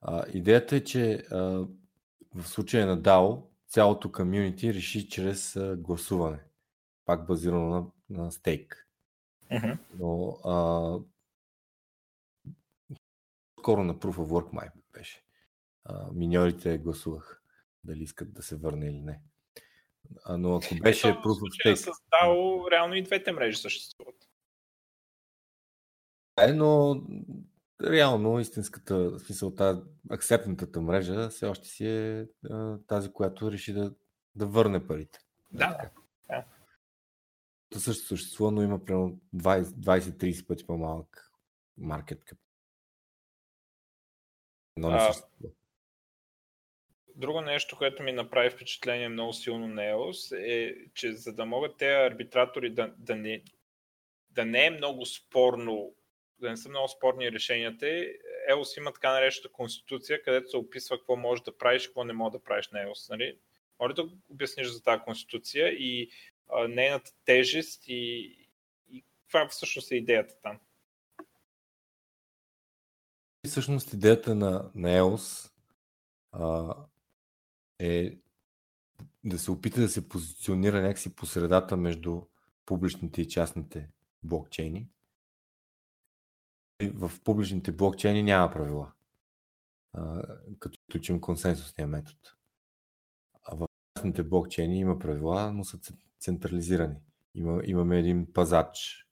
А, 0.00 0.24
идеята 0.34 0.76
е, 0.76 0.84
че 0.84 1.14
а, 1.30 1.36
в 2.34 2.48
случая 2.48 2.86
на 2.86 2.98
DAO 2.98 3.42
цялото 3.68 4.12
комьюнити 4.12 4.74
реши 4.74 5.08
чрез 5.08 5.56
а, 5.56 5.76
гласуване. 5.76 6.38
Пак 7.04 7.26
базирано 7.26 7.68
на, 7.68 7.86
на 8.22 8.32
стейк. 8.32 8.88
Uh-huh. 9.52 9.78
Но 9.98 10.38
а, 10.44 10.54
скоро 13.60 13.84
на 13.84 13.94
Proof 13.94 14.16
of 14.16 14.28
Work 14.28 14.52
май 14.52 14.68
беше. 14.92 15.24
А, 15.84 16.06
миньорите 16.12 16.78
гласуваха 16.78 17.38
дали 17.84 18.02
искат 18.02 18.34
да 18.34 18.42
се 18.42 18.56
върне 18.56 18.86
или 18.86 19.00
не. 19.00 19.20
А, 20.24 20.36
но 20.36 20.56
ако 20.56 20.74
беше 20.82 21.08
Ето, 21.08 21.18
Proof 21.18 21.40
of 21.40 21.66
Stake... 21.66 21.74
С 21.74 21.86
DAO 21.86 22.70
реално 22.70 22.94
и 22.94 23.02
двете 23.02 23.32
мрежи 23.32 23.56
съществуват. 23.56 24.09
Е, 26.48 26.52
но 26.52 27.02
реално 27.82 28.40
истинската, 28.40 28.96
в 28.96 29.18
смисъл, 29.18 29.54
тази 29.54 29.80
акцептната 30.10 30.80
мрежа 30.80 31.28
все 31.28 31.46
още 31.46 31.68
си 31.68 31.86
е 31.86 32.26
а, 32.50 32.78
тази, 32.86 33.12
която 33.12 33.52
реши 33.52 33.72
да, 33.72 33.94
да 34.34 34.46
върне 34.46 34.86
парите. 34.86 35.18
Да. 35.52 35.90
да. 36.28 36.44
То 37.70 37.80
също 37.80 38.06
съществува, 38.06 38.50
но 38.52 38.62
има 38.62 38.84
примерно 38.84 39.20
20-30 39.36 40.46
пъти 40.46 40.66
по-малък 40.66 41.32
маркет 41.78 42.24
кап. 42.24 42.38
Но 44.76 44.90
не 44.90 45.00
съществува. 45.00 45.50
Друго 47.14 47.40
нещо, 47.40 47.76
което 47.76 48.02
ми 48.02 48.12
направи 48.12 48.50
впечатление 48.50 49.08
много 49.08 49.32
силно 49.32 49.68
на 49.68 49.82
EOS 49.82 50.36
е, 50.38 50.76
че 50.94 51.12
за 51.12 51.32
да 51.32 51.46
могат 51.46 51.76
те 51.76 51.86
арбитратори 51.86 52.70
да, 52.70 52.94
да, 52.98 53.16
не, 53.16 53.42
да 54.30 54.44
не 54.44 54.66
е 54.66 54.70
много 54.70 55.06
спорно 55.06 55.94
да 56.40 56.50
не 56.50 56.56
са 56.56 56.68
много 56.68 56.88
спорни 56.88 57.32
решенията, 57.32 57.86
EOS 58.50 58.78
има 58.78 58.92
така 58.92 59.12
наречената 59.12 59.52
конституция, 59.52 60.22
където 60.22 60.50
се 60.50 60.56
описва 60.56 60.98
какво 60.98 61.16
можеш 61.16 61.42
да 61.42 61.58
правиш, 61.58 61.86
какво 61.86 62.04
не 62.04 62.12
можеш 62.12 62.32
да 62.32 62.44
правиш 62.44 62.68
на 62.68 62.78
EOS. 62.78 63.10
Нали? 63.10 63.38
Може 63.80 63.94
да 63.94 64.08
обясниш 64.28 64.66
за 64.66 64.82
тази 64.82 65.02
конституция 65.02 65.68
и 65.68 66.10
а, 66.48 66.68
нейната 66.68 67.10
тежест 67.24 67.88
и, 67.88 68.36
и 68.90 69.04
каква 69.22 69.48
всъщност 69.48 69.90
е 69.90 69.96
идеята 69.96 70.34
там? 70.42 70.60
Всъщност 73.46 73.92
идеята 73.92 74.34
на, 74.34 74.70
на 74.74 74.88
EOS 74.88 75.52
а, 76.32 76.74
е 77.78 78.12
да 79.24 79.38
се 79.38 79.50
опита 79.50 79.80
да 79.80 79.88
се 79.88 80.08
позиционира 80.08 80.82
някакси 80.82 81.14
по 81.14 81.26
средата 81.26 81.76
между 81.76 82.22
публичните 82.66 83.22
и 83.22 83.28
частните 83.28 83.88
блокчейни 84.22 84.88
в 86.88 87.12
публичните 87.24 87.72
блокчейни 87.72 88.22
няма 88.22 88.50
правила, 88.50 88.92
като 90.58 90.78
учим 90.94 91.20
консенсусния 91.20 91.88
метод. 91.88 92.18
А 93.42 93.56
в 93.56 93.66
частните 93.96 94.22
блокчейни 94.22 94.78
има 94.78 94.98
правила, 94.98 95.52
но 95.52 95.64
са 95.64 95.78
централизирани. 96.20 96.96
Има, 97.34 97.62
имаме 97.64 97.98
един 97.98 98.32
пазач, 98.32 99.06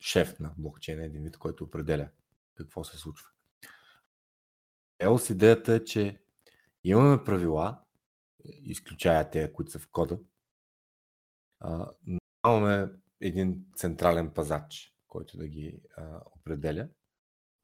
шеф 0.00 0.40
на 0.40 0.54
блокчейна, 0.58 1.04
един 1.04 1.22
вид, 1.22 1.36
който 1.36 1.64
определя 1.64 2.08
какво 2.54 2.84
се 2.84 2.98
случва. 2.98 3.28
EOS 5.02 5.32
идеята 5.32 5.74
е, 5.74 5.84
че 5.84 6.20
имаме 6.84 7.24
правила, 7.24 7.80
изключая 8.44 9.30
те, 9.30 9.52
които 9.52 9.70
са 9.70 9.78
в 9.78 9.88
кода, 9.88 10.18
но 12.06 12.18
имаме 12.46 12.88
един 13.20 13.64
централен 13.74 14.30
пазач, 14.30 14.95
който 15.16 15.36
да 15.36 15.48
ги 15.48 15.82
а, 15.96 16.20
определя. 16.36 16.88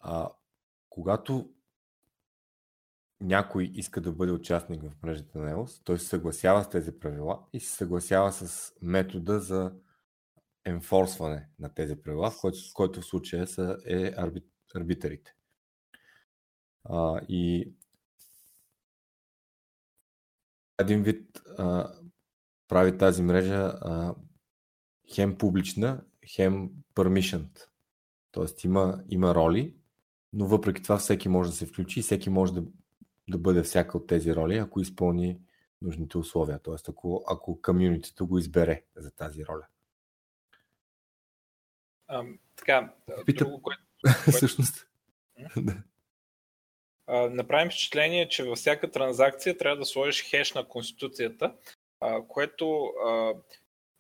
А, 0.01 0.31
когато 0.89 1.55
някой 3.21 3.65
иска 3.75 4.01
да 4.01 4.13
бъде 4.13 4.33
участник 4.33 4.83
в 4.83 5.03
мрежата 5.03 5.39
на 5.39 5.55
EOS, 5.55 5.83
той 5.85 5.99
се 5.99 6.07
съгласява 6.07 6.65
с 6.65 6.71
тези 6.71 6.99
правила 6.99 7.47
и 7.53 7.61
се 7.61 7.77
съгласява 7.77 8.33
с 8.33 8.73
метода 8.83 9.41
за 9.41 9.75
енфорсване 10.65 11.49
на 11.59 11.75
тези 11.75 12.03
правила, 12.03 12.31
в 12.31 12.41
който, 12.41 12.59
който 12.75 13.01
в 13.01 13.05
случая 13.05 13.47
са 13.47 13.79
е 13.87 14.13
арбит, 14.17 14.47
арбитърите. 14.75 15.35
А, 16.85 17.21
и 17.29 17.73
един 20.79 21.03
вид 21.03 21.43
а, 21.59 21.93
прави 22.69 22.99
тази 22.99 23.23
мрежа 23.23 23.79
а, 23.81 24.15
хем 25.15 25.39
публична, 25.39 26.05
хем 26.27 26.71
permissioned. 26.95 27.67
Тоест 28.33 28.65
има, 28.65 29.05
има 29.09 29.35
роли, 29.35 29.75
но 30.33 30.47
въпреки 30.47 30.83
това 30.83 30.99
всеки 30.99 31.29
може 31.29 31.51
да 31.51 31.57
се 31.57 31.67
включи 31.67 32.01
и 32.01 32.03
всеки 32.03 32.31
може 32.31 32.55
да, 32.55 32.65
да 33.31 33.39
бъде 33.39 33.63
всяка 33.63 33.99
от 33.99 34.07
тези 34.07 34.35
роли, 34.35 34.57
ако 34.57 34.81
изпълни 34.81 35.39
нужните 35.83 36.19
условия. 36.19 36.59
Тоест 36.59 36.89
ако, 36.89 37.25
ако 37.29 37.63
комьюнитито 37.63 38.27
го 38.27 38.39
избере 38.39 38.83
за 38.97 39.11
тази 39.11 39.47
роля. 39.47 39.67
А, 42.07 42.25
така, 42.57 42.95
Пита... 43.27 43.45
друго, 43.45 43.63
което... 43.63 43.83
Всъщност. 44.31 44.89
направим 47.09 47.71
впечатление, 47.71 48.29
че 48.29 48.45
във 48.45 48.59
всяка 48.59 48.91
транзакция 48.91 49.59
трябва 49.59 49.77
да 49.77 49.87
сложиш 49.87 50.31
хеш 50.31 50.55
на 50.55 50.69
конституцията, 50.69 51.55
което 52.29 52.83
а, 52.85 53.35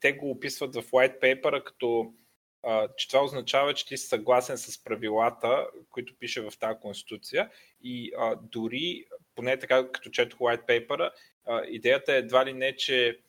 те 0.02 0.12
го 0.12 0.30
описват 0.30 0.74
в 0.74 0.82
white 0.82 1.20
paper 1.20 1.64
като 1.64 2.14
а, 2.62 2.88
че 2.96 3.08
това 3.08 3.24
означава, 3.24 3.74
че 3.74 3.86
ти 3.86 3.96
си 3.96 4.06
съгласен 4.06 4.58
с 4.58 4.84
правилата, 4.84 5.66
които 5.90 6.18
пише 6.18 6.40
в 6.40 6.52
тази 6.60 6.78
конституция 6.80 7.50
и 7.82 8.12
а, 8.18 8.36
дори, 8.42 9.04
поне 9.34 9.58
така 9.58 9.92
като 9.92 10.10
четох 10.10 10.38
white 10.38 10.66
paper, 10.66 11.10
идеята 11.68 12.14
е 12.14 12.18
едва 12.18 12.46
ли 12.46 12.52
не, 12.52 12.76
че 12.76 13.20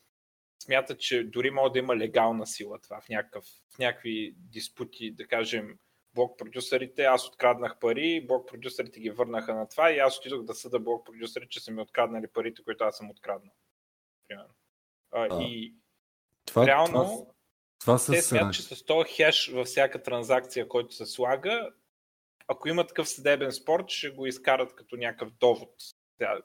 смятат, 0.64 1.00
че 1.00 1.24
дори 1.24 1.52
може 1.52 1.72
да 1.74 1.80
има 1.80 1.98
легална 1.98 2.48
сила 2.48 2.80
това 2.80 3.02
в, 3.02 3.10
някакъв, 3.10 3.46
в 3.76 3.80
някакви 3.80 4.36
диспути, 4.38 5.12
да 5.12 5.28
кажем, 5.28 5.78
блок 6.14 6.38
продюсерите, 6.38 7.04
аз 7.04 7.28
откраднах 7.28 7.80
пари, 7.80 8.26
блок 8.28 8.48
продюсерите 8.48 9.00
ги 9.00 9.10
върнаха 9.10 9.56
на 9.56 9.68
това 9.70 9.92
и 9.92 10.00
аз 10.00 10.18
отидох 10.18 10.44
да 10.44 10.54
съда 10.54 10.80
блок 10.80 11.06
продюсерите, 11.06 11.50
че 11.50 11.60
са 11.60 11.72
ми 11.72 11.82
откраднали 11.82 12.28
парите, 12.34 12.64
които 12.64 12.84
аз 12.84 12.98
съм 12.98 13.10
откраднал. 13.10 13.54
Примерно. 14.28 14.54
А, 15.12 15.28
а, 15.32 15.44
и 15.44 15.76
това, 16.46 16.68
реално 16.68 17.04
това, 17.04 17.34
това 17.80 17.98
с... 17.98 18.12
те 18.12 18.22
смятат, 18.22 18.54
че 18.54 18.62
с 18.62 18.86
този 18.86 19.14
хеш 19.14 19.52
във 19.54 19.68
всяка 19.68 20.04
транзакция, 20.04 20.68
който 20.68 20.96
се 20.96 21.06
слага, 21.06 21.70
ако 22.48 22.70
има 22.70 22.88
такъв 22.88 23.10
съдебен 23.10 23.52
спорт, 23.52 23.90
ще 23.90 24.10
го 24.10 24.26
изкарат 24.26 24.76
като 24.76 24.96
някакъв 24.96 25.34
довод. 25.40 25.70
Това, 26.20 26.42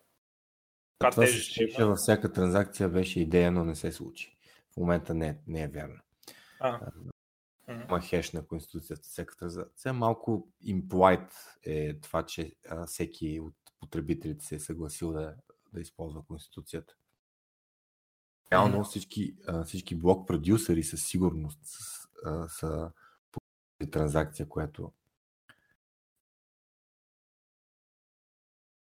това 1.11 1.27
се 1.27 1.85
във 1.85 1.99
всяка 1.99 2.33
транзакция 2.33 2.89
беше 2.89 3.21
идея, 3.21 3.53
но 3.53 3.65
не 3.65 3.75
се 3.75 3.93
случи. 3.93 4.39
В 4.75 4.77
момента 4.77 5.15
не, 5.15 5.39
не 5.47 5.63
е 5.63 5.69
вярно. 5.69 6.01
А. 6.61 6.81
Има 7.69 8.01
хеш 8.01 8.33
на 8.33 8.47
Конституцията. 8.47 9.03
Всяка 9.03 9.37
транзакция. 9.37 9.93
Малко 9.93 10.49
implied 10.67 11.33
е 11.67 12.01
това, 12.01 12.27
че 12.27 12.53
всеки 12.87 13.41
от 13.41 13.55
потребителите 13.81 14.45
се 14.45 14.55
е 14.55 14.61
съгласил 14.61 15.13
да, 15.13 15.35
да 15.73 15.81
използва 15.81 16.23
Конституцията. 16.27 16.95
Реално 18.53 18.85
всички, 18.85 19.37
всички 19.65 19.95
блок 19.95 20.27
продюсери 20.27 20.83
със 20.83 21.05
сигурност 21.05 21.59
са, 22.49 22.93
по 23.33 23.41
транзакция, 23.91 24.49
която 24.49 24.93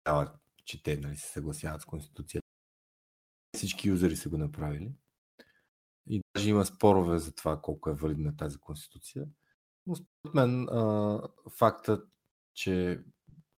дава, 0.06 0.34
че 0.66 0.84
те 0.84 0.98
нали, 0.98 1.16
се 1.16 1.28
съгласяват 1.28 1.82
с 1.82 1.86
Конституцията. 1.86 2.48
Всички 3.56 3.90
юзери 3.90 4.16
са 4.16 4.30
го 4.30 4.38
направили. 4.38 4.92
И 6.08 6.22
даже 6.36 6.50
има 6.50 6.66
спорове 6.66 7.20
за 7.20 7.36
това 7.36 7.62
колко 7.62 7.90
е 7.90 7.94
валидна 7.94 8.38
тази 8.38 8.58
конституция. 8.58 9.26
Но 9.88 9.96
според 9.96 10.34
мен 10.34 10.70
а, 10.70 11.22
фактът, 11.50 12.10
че 12.54 13.04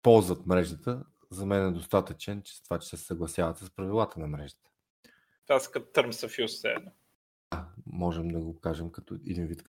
ползват 0.02 0.46
мрежата, 0.46 1.06
за 1.30 1.46
мен 1.46 1.68
е 1.68 1.72
достатъчен, 1.72 2.42
че 2.42 2.56
с 2.56 2.62
това, 2.62 2.80
че 2.80 2.90
се 2.90 2.98
съгласяват 2.98 3.58
с 3.58 3.70
правилата 3.70 4.20
на 4.20 4.28
мрежата. 4.28 4.73
Са 5.60 5.72
като 5.72 6.02
Terms 6.02 6.28
of 6.28 6.46
Use 6.46 6.78
едно. 6.78 6.92
Да, 7.52 7.70
можем 7.86 8.28
да 8.28 8.40
го 8.40 8.60
кажем 8.60 8.92
като 8.92 9.16
един 9.16 9.46
вид. 9.46 9.64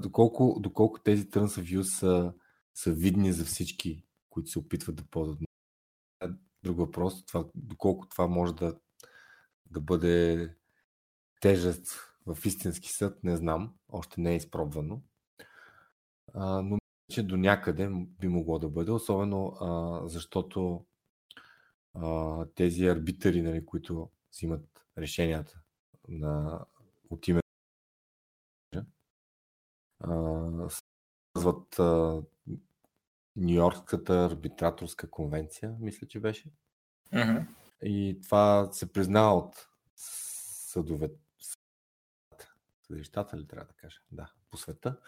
Доколко, 0.00 0.56
доколко 0.60 1.00
тези 1.02 1.28
Terms 1.28 1.60
of 1.62 1.78
Use 1.78 1.98
са, 1.98 2.34
са 2.74 2.92
видни 2.92 3.32
за 3.32 3.44
всички, 3.44 4.04
които 4.30 4.50
се 4.50 4.58
опитват 4.58 4.96
да 4.96 5.04
ползват 5.04 5.38
друг 6.64 6.78
въпрос, 6.78 7.26
това, 7.26 7.44
доколко 7.54 8.08
това 8.08 8.26
може 8.26 8.54
да, 8.54 8.76
да 9.70 9.80
бъде 9.80 10.50
тежест 11.40 11.86
в 12.26 12.38
истински 12.44 12.92
съд, 12.92 13.24
не 13.24 13.36
знам, 13.36 13.74
още 13.88 14.20
не 14.20 14.32
е 14.32 14.36
изпробвано. 14.36 15.02
А, 16.34 16.62
но 16.62 16.78
че 17.10 17.22
до 17.22 17.36
някъде 17.36 17.90
би 18.20 18.28
могло 18.28 18.58
да 18.58 18.68
бъде, 18.68 18.90
особено 18.90 19.46
а, 19.46 20.00
защото 20.08 20.86
а, 21.94 22.46
тези 22.54 22.86
арбитъри, 22.86 23.42
нали, 23.42 23.66
които 23.66 24.10
взимат 24.32 24.73
решенията 24.98 25.60
на, 26.08 26.64
от 27.10 27.28
име 27.28 27.40
Казват 31.34 31.80
Нью-Йоркската 33.36 34.26
арбитраторска 34.26 35.10
конвенция, 35.10 35.76
мисля, 35.80 36.06
че 36.06 36.20
беше. 36.20 36.52
Uh-huh. 37.12 37.46
И 37.82 38.20
това 38.22 38.68
се 38.72 38.92
признава 38.92 39.38
от 39.38 39.68
съдове, 39.96 41.10
съдищата 42.86 43.38
ли 43.38 43.46
трябва 43.46 43.66
да 43.66 43.72
кажа? 43.72 44.00
Да, 44.10 44.32
по 44.50 44.56
света. 44.56 45.00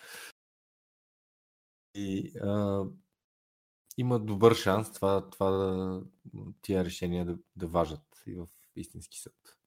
И 1.94 2.38
а, 2.38 2.84
има 3.96 4.18
добър 4.18 4.54
шанс 4.54 4.92
това, 4.92 5.30
това 5.30 5.50
да, 5.50 6.02
тия 6.62 6.84
решения 6.84 7.24
да, 7.24 7.38
да 7.56 7.66
важат 7.66 8.22
и 8.26 8.34
в 8.34 8.48
истински 8.76 9.20
съд. 9.20 9.58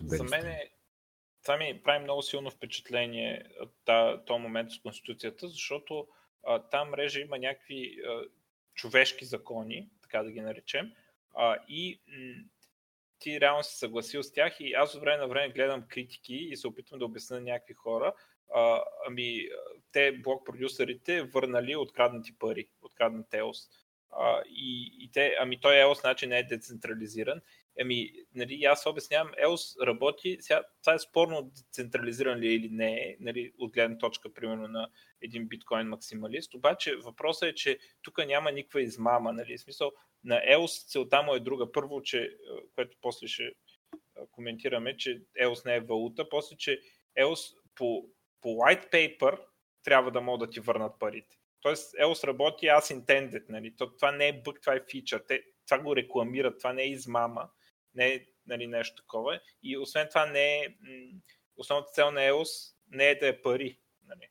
За 0.00 0.24
мен 0.24 0.46
е, 0.46 0.70
това 1.42 1.56
ми 1.56 1.82
прави 1.84 2.04
много 2.04 2.22
силно 2.22 2.50
впечатление 2.50 3.44
този 4.26 4.42
момент 4.42 4.72
с 4.72 4.80
Конституцията, 4.80 5.48
защото 5.48 6.08
а, 6.46 6.58
там 6.58 6.90
мрежа 6.90 7.20
има 7.20 7.38
някакви 7.38 7.98
а, 8.06 8.22
човешки 8.74 9.24
закони, 9.24 9.88
така 10.02 10.22
да 10.22 10.30
ги 10.30 10.40
наречем, 10.40 10.92
а, 11.34 11.56
и 11.68 12.00
м- 12.08 12.44
ти 13.18 13.40
реално 13.40 13.62
си 13.62 13.78
съгласил 13.78 14.22
с 14.22 14.32
тях 14.32 14.56
и 14.60 14.72
аз 14.72 14.94
от 14.94 15.00
време 15.00 15.16
на 15.16 15.28
време 15.28 15.52
гледам 15.52 15.88
критики 15.88 16.34
и 16.34 16.56
се 16.56 16.68
опитвам 16.68 16.98
да 16.98 17.04
обясня 17.04 17.40
някакви 17.40 17.74
хора, 17.74 18.14
а, 18.54 18.82
ами 19.06 19.48
те 19.92 20.12
блок 20.12 20.46
продюсерите 20.46 21.22
върнали 21.22 21.76
откраднати 21.76 22.38
пари, 22.38 22.68
откраднат 22.82 23.30
EOS. 23.30 23.70
А, 24.10 24.42
и, 24.46 24.96
и 25.00 25.10
те, 25.12 25.36
ами 25.40 25.60
той 25.60 25.74
EOS 25.74 26.00
значи 26.00 26.26
не 26.26 26.38
е 26.38 26.44
децентрализиран 26.44 27.40
Еми, 27.80 28.12
нали, 28.34 28.64
аз 28.64 28.86
обяснявам, 28.86 29.32
EOS 29.44 29.86
работи, 29.86 30.36
сега, 30.40 30.62
това 30.82 30.94
е 30.94 30.98
спорно 30.98 31.50
децентрализиран 31.56 32.38
ли 32.38 32.48
е 32.48 32.54
или 32.54 32.68
не 32.68 32.92
е, 32.92 33.16
нали, 33.20 33.52
от 33.58 33.72
гледна 33.72 33.98
точка, 33.98 34.34
примерно, 34.34 34.68
на 34.68 34.88
един 35.22 35.48
биткоин 35.48 35.88
максималист, 35.88 36.54
обаче 36.54 36.96
въпросът 36.96 37.48
е, 37.48 37.54
че 37.54 37.78
тук 38.02 38.26
няма 38.26 38.52
никаква 38.52 38.82
измама, 38.82 39.32
нали, 39.32 39.56
в 39.56 39.60
смисъл, 39.60 39.92
на 40.24 40.34
EOS 40.34 40.88
целта 40.88 41.22
му 41.22 41.34
е 41.34 41.40
друга. 41.40 41.72
Първо, 41.72 42.02
че, 42.02 42.36
което 42.74 42.96
после 43.00 43.28
ще 43.28 43.52
коментираме, 44.30 44.96
че 44.96 45.22
EOS 45.42 45.66
не 45.66 45.76
е 45.76 45.80
валута, 45.80 46.28
после, 46.28 46.56
че 46.56 46.80
EOS 47.20 47.56
по, 47.74 48.04
по 48.40 48.48
white 48.48 48.92
paper 48.92 49.40
трябва 49.82 50.10
да 50.10 50.20
могат 50.20 50.48
да 50.48 50.52
ти 50.52 50.60
върнат 50.60 50.98
парите. 50.98 51.36
Тоест, 51.60 51.94
EOS 51.94 52.26
работи 52.26 52.66
as 52.66 53.00
intended, 53.00 53.44
нали? 53.48 53.74
Това 53.76 54.12
не 54.12 54.28
е 54.28 54.42
бък, 54.42 54.60
това 54.60 54.74
е 54.74 54.84
фичър. 54.90 55.24
Те, 55.28 55.42
това 55.66 55.78
го 55.78 55.96
рекламират, 55.96 56.58
това 56.58 56.72
не 56.72 56.82
е 56.82 56.90
измама 56.90 57.48
не 57.98 58.14
е 58.14 58.26
нали, 58.46 58.66
нещо 58.66 59.02
такова. 59.02 59.40
И 59.62 59.78
освен 59.78 60.08
това 60.08 60.26
не 60.26 60.58
е, 60.58 60.68
основната 61.56 61.92
цел 61.92 62.10
на 62.10 62.20
EOS 62.20 62.74
не 62.90 63.10
е 63.10 63.18
да 63.18 63.28
е 63.28 63.42
пари. 63.42 63.78
Нали. 64.06 64.28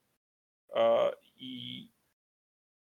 А, 0.76 1.12
и 1.38 1.90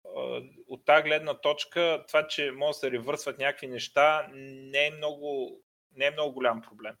а, 0.05 0.41
от 0.67 0.85
тази 0.85 1.03
гледна 1.03 1.33
точка, 1.41 2.05
това, 2.07 2.27
че 2.27 2.51
може 2.51 2.69
да 2.69 2.73
се 2.73 2.91
ревърсват 2.91 3.37
някакви 3.37 3.67
неща, 3.67 4.29
не 4.33 4.87
е 4.87 4.91
много, 4.91 5.61
не 5.91 6.05
е 6.05 6.11
много 6.11 6.33
голям 6.33 6.61
проблем. 6.61 6.95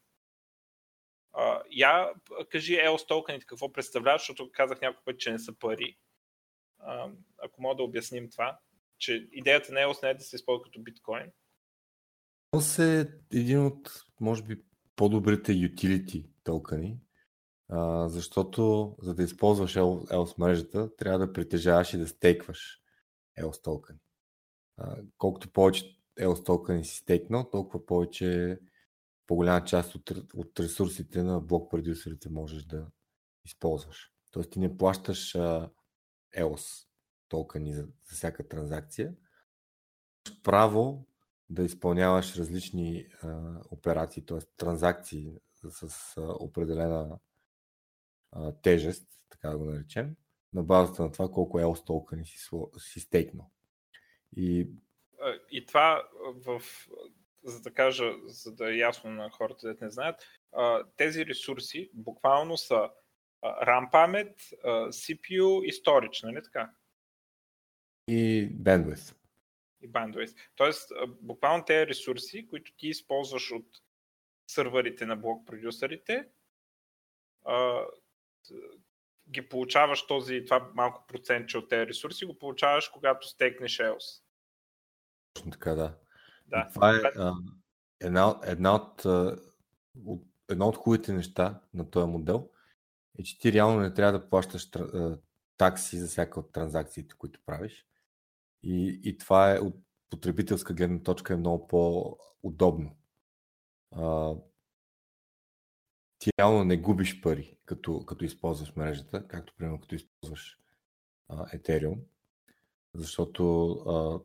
А, 1.33 1.63
я 1.71 2.13
кажи 2.49 2.75
EOS 2.75 3.07
токените 3.07 3.45
какво 3.45 3.71
представляват, 3.71 4.21
защото 4.21 4.51
казах 4.51 4.81
няколко 4.81 5.05
пъти, 5.05 5.17
че 5.17 5.31
не 5.31 5.39
са 5.39 5.59
пари. 5.59 5.97
А, 6.79 7.09
ако 7.37 7.61
мога 7.61 7.75
да 7.75 7.83
обясним 7.83 8.29
това, 8.29 8.59
че 8.97 9.27
идеята 9.31 9.73
на 9.73 9.79
EOS 9.79 10.03
не 10.03 10.09
е 10.09 10.13
да 10.13 10.23
се 10.23 10.35
използва 10.35 10.63
като 10.63 10.79
биткоин, 10.79 11.31
EOS 12.57 13.01
е 13.01 13.09
един 13.37 13.65
от, 13.65 14.05
може 14.19 14.43
би, 14.43 14.63
по-добрите 14.95 15.51
utility 15.51 16.29
токени, 16.43 16.99
защото 18.05 18.95
за 19.01 19.15
да 19.15 19.23
използваш 19.23 19.75
EOS 19.75 20.39
мрежата, 20.39 20.95
трябва 20.95 21.19
да 21.19 21.33
притежаваш 21.33 21.93
и 21.93 21.97
да 21.97 22.07
стейкваш 22.07 22.81
EOS 23.39 23.63
токени. 23.63 23.99
А, 24.77 24.97
колкото 25.17 25.49
повече 25.49 25.97
EOS 26.19 26.45
токени 26.45 26.85
си 26.85 26.97
стейкнал, 26.97 27.49
толкова 27.49 27.85
повече 27.85 28.59
по-голяма 29.27 29.65
част 29.65 29.95
от, 29.95 30.11
от 30.33 30.59
ресурсите 30.59 31.23
на 31.23 31.39
блок 31.39 31.71
продюсерите 31.71 32.29
можеш 32.29 32.63
да 32.63 32.87
използваш. 33.45 34.11
Тоест 34.31 34.51
ти 34.51 34.59
не 34.59 34.77
плащаш 34.77 35.35
а, 35.35 35.69
EOS 36.37 36.87
токени 37.29 37.73
за, 37.73 37.81
за 37.81 38.15
всяка 38.15 38.47
транзакция. 38.47 39.13
Право 40.43 41.07
да 41.49 41.63
изпълняваш 41.63 42.35
различни 42.35 43.07
а, 43.23 43.59
операции, 43.71 44.25
т.е. 44.25 44.39
транзакции 44.57 45.33
с 45.53 46.13
а, 46.17 46.21
определена 46.21 47.19
а, 48.31 48.51
тежест, 48.51 49.07
така 49.29 49.49
да 49.49 49.57
го 49.57 49.65
наречем, 49.65 50.15
на 50.53 50.63
базата 50.63 51.03
на 51.03 51.11
това 51.11 51.31
колко 51.31 51.59
else 51.59 51.85
токени 51.85 52.25
си, 52.25 52.49
си 52.77 52.99
стейкнал. 52.99 53.51
И... 54.35 54.67
и 55.51 55.65
това 55.65 56.03
в 56.35 56.61
за 57.43 57.61
да 57.61 57.73
кажа, 57.73 58.13
за 58.25 58.55
да 58.55 58.73
е 58.73 58.77
ясно 58.77 59.09
на 59.09 59.29
хората, 59.29 59.67
да 59.67 59.85
не 59.85 59.91
знаят, 59.91 60.15
тези 60.97 61.25
ресурси 61.25 61.89
буквално 61.93 62.57
са 62.57 62.89
RAM 63.43 63.91
памет, 63.91 64.39
CPU 64.65 65.63
и 65.63 65.71
storage, 65.71 66.23
нали 66.23 66.43
така? 66.43 66.71
И 68.07 68.49
bandwidth. 68.55 69.15
И 69.81 69.91
bandwidth. 69.91 70.35
Тоест, 70.55 70.91
буквално 71.21 71.65
тези 71.65 71.87
ресурси, 71.87 72.47
които 72.47 72.71
ти 72.77 72.87
използваш 72.87 73.51
от 73.51 73.65
сървърите 74.47 75.05
на 75.05 75.15
блок 75.15 75.47
продюсерите, 75.47 76.27
ги 79.29 79.49
получаваш 79.49 80.07
този, 80.07 80.45
това 80.45 80.71
малко 80.73 81.07
процентче 81.07 81.57
от 81.57 81.69
тези 81.69 81.87
ресурси, 81.87 82.25
го 82.25 82.37
получаваш, 82.39 82.89
когато 82.89 83.27
стекнеш 83.27 83.77
EOS. 83.77 84.23
Точно 85.33 85.51
така, 85.51 85.75
да. 85.75 85.97
Да. 86.47 86.69
Това 86.73 86.95
е 86.95 86.99
а, 86.99 87.33
една, 87.99 88.39
една 88.43 88.75
от, 88.75 89.05
от, 90.05 90.23
едно 90.49 90.67
от 90.67 90.75
хубавите 90.75 91.13
неща 91.13 91.61
на 91.73 91.89
този 91.89 92.07
модел 92.07 92.49
е, 93.19 93.23
че 93.23 93.39
ти 93.39 93.53
реално 93.53 93.79
не 93.79 93.93
трябва 93.93 94.19
да 94.19 94.29
плащаш 94.29 94.69
такси 95.57 95.97
за 95.97 96.07
всяка 96.07 96.39
от 96.39 96.51
транзакциите, 96.51 97.15
които 97.17 97.39
правиш. 97.45 97.87
И, 98.63 99.01
и 99.03 99.17
това 99.17 99.55
е 99.55 99.59
от 99.59 99.75
потребителска 100.09 100.73
гледна 100.73 101.03
точка 101.03 101.33
е 101.33 101.37
много 101.37 101.67
по-удобно. 101.67 102.97
А, 103.91 104.35
ти 106.19 106.29
реално 106.39 106.63
не 106.63 106.77
губиш 106.77 107.21
пари, 107.21 107.57
като, 107.65 108.05
като 108.05 108.25
използваш 108.25 108.75
мрежата, 108.75 109.27
както 109.27 109.53
примерно 109.57 109.81
като 109.81 109.95
използваш 109.95 110.59
а, 111.29 111.45
Ethereum, 111.45 111.99
защото 112.93 113.71
а, 113.71 114.19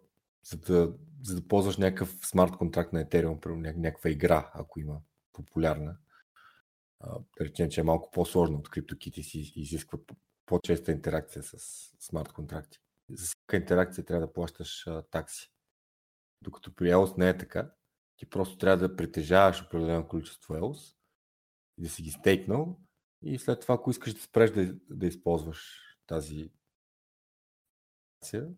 за 0.45 0.57
да, 0.57 0.95
за 1.23 1.35
да 1.35 1.49
ползваш 1.49 1.77
някакъв 1.77 2.19
смарт 2.27 2.57
контракт 2.57 2.93
на 2.93 3.05
Ethereum, 3.05 3.77
някаква 3.77 4.11
игра, 4.11 4.51
ако 4.55 4.81
има 4.81 5.01
популярна, 5.33 5.97
да 7.39 7.45
речем, 7.45 7.71
че 7.71 7.81
е 7.81 7.85
малко 7.85 8.11
по-сложно 8.11 8.59
от 8.59 8.69
CryptoKitty 8.69 9.23
си 9.23 9.53
изисква 9.57 9.99
по-честа 10.47 10.93
интеракция 10.93 11.43
с 11.43 11.57
смарт 11.99 12.33
контракти. 12.33 12.82
За 13.13 13.27
всяка 13.27 13.57
интеракция 13.57 14.05
трябва 14.05 14.27
да 14.27 14.33
плащаш 14.33 14.87
а, 14.87 15.03
такси. 15.03 15.53
Докато 16.43 16.75
при 16.75 16.91
EOS 16.91 17.19
не 17.19 17.29
е 17.29 17.39
така, 17.39 17.73
ти 18.17 18.27
просто 18.27 18.59
трябва 18.59 18.89
да 18.89 18.97
притежаваш 18.97 19.63
определено 19.63 20.09
количество 20.09 20.55
EOS 20.55 20.97
и 21.79 21.83
да 21.83 21.89
си 21.89 22.03
ги 22.03 22.11
стейкнал 22.11 22.81
и 23.23 23.39
след 23.39 23.61
това, 23.61 23.75
ако 23.75 23.91
искаш 23.91 24.15
да 24.15 24.21
спреш 24.21 24.51
да, 24.51 24.75
да 24.91 25.07
използваш 25.07 25.83
тази 26.07 26.51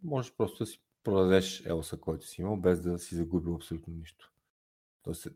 можеш 0.02 0.32
просто 0.36 0.58
да 0.58 0.66
си 0.66 0.82
продадеш 1.02 1.66
елса, 1.66 2.00
който 2.00 2.26
си 2.26 2.40
имал, 2.40 2.56
без 2.56 2.80
да 2.80 2.98
си 2.98 3.14
загубил 3.14 3.54
абсолютно 3.54 3.94
нищо. 3.94 4.32
Тоест, 5.02 5.28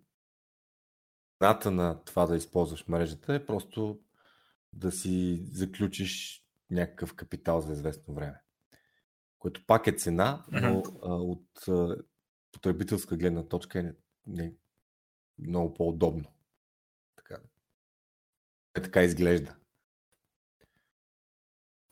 цената 1.39 1.71
на 1.71 2.05
това 2.05 2.27
да 2.27 2.37
използваш 2.37 2.89
мрежата 2.89 3.35
е 3.35 3.47
просто 3.47 4.01
да 4.73 4.93
си 4.93 5.45
заключиш 5.53 6.45
някакъв 6.71 7.15
капитал 7.15 7.61
за 7.61 7.73
известно 7.73 8.15
време. 8.15 8.43
Което 9.39 9.67
пак 9.67 9.87
е 9.87 9.93
цена, 9.93 10.45
но 10.51 10.83
а, 11.03 11.15
от 11.15 11.69
а, 11.69 11.97
потребителска 12.53 13.17
гледна 13.17 13.49
точка 13.49 13.79
е 13.79 13.83
не, 13.83 13.95
не, 14.27 14.53
много 15.39 15.75
по-удобно. 15.75 16.33
Така. 17.17 17.39
Е, 18.75 18.83
така 18.83 19.03
изглежда. 19.03 19.57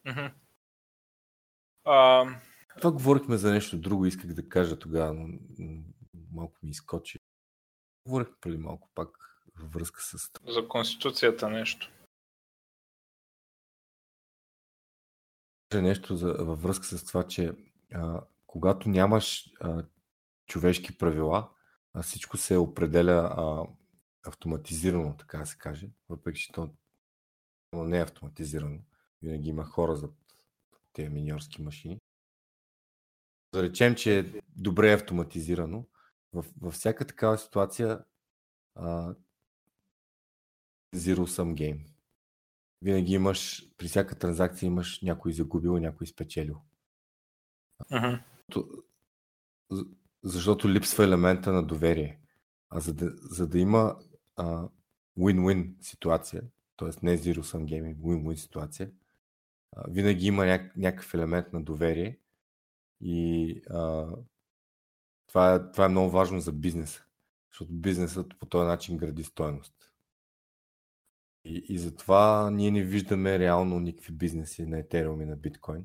Mm-hmm. 0.06 0.32
Uh, 1.86 2.40
това 2.76 2.92
говорихме 2.92 3.36
за 3.36 3.52
нещо 3.52 3.78
друго, 3.78 4.06
исках 4.06 4.34
да 4.34 4.48
кажа 4.48 4.78
тогава, 4.78 5.14
но 5.14 5.38
малко 6.32 6.58
ми 6.62 6.70
изкочи. 6.70 7.18
Говорих 8.06 8.28
преди 8.40 8.56
малко 8.56 8.90
пак 8.94 9.08
във 9.56 9.72
връзка 9.72 10.02
с... 10.02 10.30
За 10.48 10.68
Конституцията 10.68 11.48
нещо. 11.48 11.90
Нещо 15.74 16.16
за, 16.16 16.32
във 16.32 16.62
връзка 16.62 16.84
с 16.84 17.04
това, 17.04 17.26
че 17.26 17.52
а, 17.94 18.20
когато 18.46 18.88
нямаш 18.88 19.50
а, 19.60 19.84
човешки 20.46 20.98
правила, 20.98 21.50
а 21.94 22.02
всичко 22.02 22.36
се 22.36 22.56
определя 22.56 23.34
а, 23.36 23.66
автоматизирано, 24.28 25.16
така 25.16 25.38
да 25.38 25.46
се 25.46 25.58
каже, 25.58 25.90
въпреки 26.08 26.40
че 26.40 26.52
то 26.52 26.70
не 27.72 27.98
е 27.98 28.02
автоматизирано. 28.02 28.78
Винаги 29.22 29.48
има 29.48 29.64
хора 29.64 29.96
за 29.96 30.08
тези 30.92 31.08
миньорски 31.08 31.62
машини 31.62 32.00
да 33.56 33.62
речем, 33.62 33.94
че 33.94 34.18
е 34.18 34.24
добре 34.56 34.92
автоматизирано, 34.92 35.86
във 36.32 36.74
всяка 36.74 37.06
такава 37.06 37.38
ситуация 37.38 38.04
а, 38.74 39.14
zero 40.94 41.26
sum 41.26 41.54
game. 41.54 41.95
Винаги 42.82 43.12
имаш, 43.12 43.68
при 43.76 43.88
всяка 43.88 44.18
транзакция 44.18 44.66
имаш 44.66 45.00
някой 45.02 45.32
загубил, 45.32 45.78
някой 45.78 46.06
спечелил. 46.06 46.60
Uh-huh. 47.90 48.22
Защото 50.22 50.68
липсва 50.68 51.04
елемента 51.04 51.52
на 51.52 51.62
доверие. 51.66 52.20
А 52.70 52.80
за 52.80 52.94
да, 52.94 53.12
за 53.16 53.48
да 53.48 53.58
има 53.58 53.98
а, 54.36 54.68
win-win 55.18 55.74
ситуация, 55.80 56.42
т.е. 56.76 56.88
не 57.02 57.18
zero 57.18 57.40
sum 57.40 57.64
game, 57.64 57.96
win-win 57.96 58.34
ситуация, 58.34 58.90
а, 59.76 59.90
винаги 59.90 60.26
има 60.26 60.42
няк- 60.42 60.76
някакъв 60.76 61.14
елемент 61.14 61.52
на 61.52 61.62
доверие 61.62 62.18
и 63.00 63.62
а, 63.70 64.08
това, 65.26 65.54
е, 65.54 65.72
това 65.72 65.84
е 65.84 65.88
много 65.88 66.10
важно 66.10 66.40
за 66.40 66.52
бизнеса, 66.52 67.04
защото 67.50 67.72
бизнесът 67.72 68.38
по 68.38 68.46
този 68.46 68.66
начин 68.66 68.96
гради 68.96 69.24
стоеност. 69.24 69.85
И, 71.46 71.64
и 71.68 71.78
затова 71.78 72.50
ние 72.50 72.70
не 72.70 72.82
виждаме 72.82 73.38
реално 73.38 73.80
никакви 73.80 74.12
бизнеси 74.12 74.66
на 74.66 74.82
Ethereum 74.82 75.22
и 75.22 75.26
на 75.26 75.36
биткоин. 75.36 75.84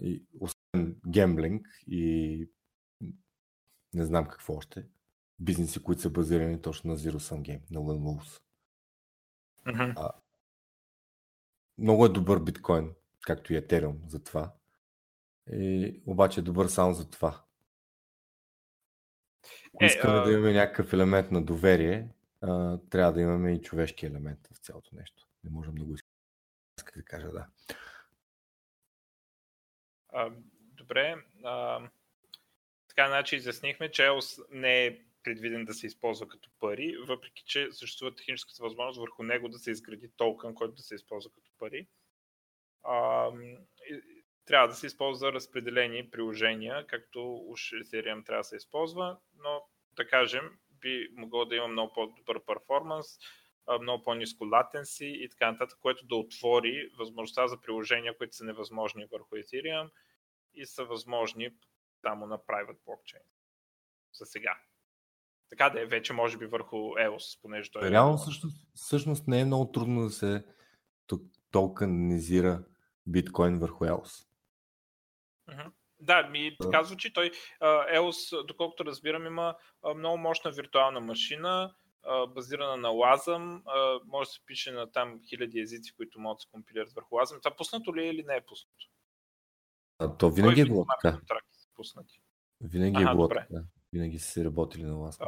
И, 0.00 0.24
освен 0.40 0.96
гемблинг 1.08 1.66
и 1.86 2.48
не 3.94 4.04
знам 4.04 4.28
какво 4.28 4.54
още. 4.54 4.86
Бизнеси, 5.38 5.82
които 5.82 6.02
са 6.02 6.10
базирани 6.10 6.62
точно 6.62 6.90
на 6.90 6.98
Zero 6.98 7.16
Sum 7.16 7.42
Game, 7.42 7.70
на. 7.70 8.40
Mm-hmm. 9.66 9.92
А, 9.96 10.12
много 11.78 12.06
е 12.06 12.08
добър 12.08 12.42
биткоин, 12.42 12.94
както 13.20 13.52
и 13.52 13.56
Ethereum 13.56 14.08
за 14.08 14.24
това. 14.24 14.54
И, 15.52 16.02
обаче 16.06 16.40
е 16.40 16.42
добър 16.42 16.66
само 16.66 16.94
за 16.94 17.10
това. 17.10 17.44
Е, 19.80 19.86
искаме 19.86 20.14
а... 20.14 20.24
да 20.24 20.32
имаме 20.32 20.52
някакъв 20.52 20.92
елемент 20.92 21.30
на 21.30 21.44
доверие, 21.44 22.08
трябва 22.90 23.12
да 23.12 23.20
имаме 23.20 23.52
и 23.52 23.62
човешки 23.62 24.06
елемент 24.06 24.48
в 24.52 24.58
цялото 24.58 24.90
нещо. 24.92 25.26
Не 25.44 25.50
можем 25.50 25.74
да 25.74 25.84
го 25.84 25.94
искам 25.94 26.92
да 26.96 27.04
кажа, 27.04 27.30
да. 27.30 27.46
А, 30.08 30.30
добре. 30.56 31.16
А, 31.44 31.80
така, 32.88 33.08
значи 33.08 33.36
изяснихме, 33.36 33.90
че 33.90 34.02
EOS 34.02 34.46
не 34.50 34.86
е 34.86 34.98
предвиден 35.22 35.64
да 35.64 35.74
се 35.74 35.86
използва 35.86 36.28
като 36.28 36.50
пари, 36.60 36.96
въпреки 37.06 37.44
че 37.46 37.68
съществува 37.72 38.14
техническата 38.14 38.62
възможност 38.62 39.00
върху 39.00 39.22
него 39.22 39.48
да 39.48 39.58
се 39.58 39.70
изгради 39.70 40.10
токен, 40.16 40.54
който 40.54 40.74
да 40.74 40.82
се 40.82 40.94
използва 40.94 41.30
като 41.30 41.50
пари. 41.58 41.86
А, 42.82 43.30
трябва 44.44 44.68
да 44.68 44.74
се 44.74 44.86
използва 44.86 45.32
разпределени 45.32 46.10
приложения, 46.10 46.86
както 46.86 47.34
уж 47.46 47.72
Ethereum 47.72 48.26
трябва 48.26 48.40
да 48.40 48.44
се 48.44 48.56
използва, 48.56 49.18
но 49.38 49.62
да 49.96 50.08
кажем, 50.08 50.58
би 50.86 51.08
могло 51.16 51.44
да 51.44 51.56
има 51.56 51.68
много 51.68 51.92
по-добър 51.92 52.44
перформанс, 52.44 53.06
много 53.80 54.02
по-низко 54.02 54.44
latency 54.44 55.04
и 55.04 55.28
така 55.28 55.52
нататък, 55.52 55.78
което 55.80 56.06
да 56.06 56.16
отвори 56.16 56.90
възможността 56.98 57.48
за 57.48 57.60
приложения, 57.60 58.16
които 58.16 58.36
са 58.36 58.44
невъзможни 58.44 59.06
върху 59.12 59.34
Ethereum 59.34 59.90
и 60.54 60.66
са 60.66 60.84
възможни 60.84 61.50
само 62.02 62.26
на 62.26 62.38
private 62.38 62.78
blockchain. 62.86 63.22
За 64.12 64.26
сега. 64.26 64.58
Така 65.48 65.70
да 65.70 65.80
е 65.80 65.86
вече, 65.86 66.12
може 66.12 66.38
би, 66.38 66.46
върху 66.46 66.76
EOS, 66.76 67.42
понеже 67.42 67.70
той 67.70 67.88
е. 67.88 67.90
Реално 67.90 68.16
всъщност, 68.16 68.56
всъщност 68.74 69.28
не 69.28 69.40
е 69.40 69.44
много 69.44 69.72
трудно 69.72 70.02
да 70.02 70.10
се 70.10 70.44
токенизира 71.50 72.64
биткоин 73.06 73.58
върху 73.58 73.84
EOS. 73.84 74.26
Да, 76.00 76.28
ми 76.28 76.56
така 76.60 76.84
звучи. 76.84 77.12
Той, 77.12 77.30
EOS, 77.62 78.46
доколкото 78.46 78.84
разбирам, 78.84 79.26
има 79.26 79.56
много 79.96 80.18
мощна 80.18 80.50
виртуална 80.50 81.00
машина, 81.00 81.74
базирана 82.28 82.76
на 82.76 82.88
Лазъм. 82.88 83.62
Може 84.06 84.28
да 84.28 84.32
се 84.32 84.40
пише 84.46 84.72
на 84.72 84.92
там 84.92 85.20
хиляди 85.28 85.60
езици, 85.60 85.92
които 85.96 86.20
могат 86.20 86.36
да 86.36 86.40
се 86.40 86.48
компилират 86.50 86.92
върху 86.92 87.14
Лазъм. 87.14 87.40
Това 87.40 87.56
пуснато 87.56 87.96
ли 87.96 88.02
е 88.02 88.10
или 88.10 88.22
не 88.22 88.36
е 88.36 88.44
пуснато? 88.46 88.86
А, 89.98 90.16
то 90.16 90.30
винаги 90.30 90.60
е 90.60 90.64
било 90.64 90.86
така. 91.02 91.20
Винаги 92.60 93.02
е 93.02 93.06
било 93.06 93.28
така. 93.28 93.46
Винаги 93.96 94.18
си 94.18 94.44
работили 94.44 94.82
на 94.82 94.96
вас. 94.98 95.18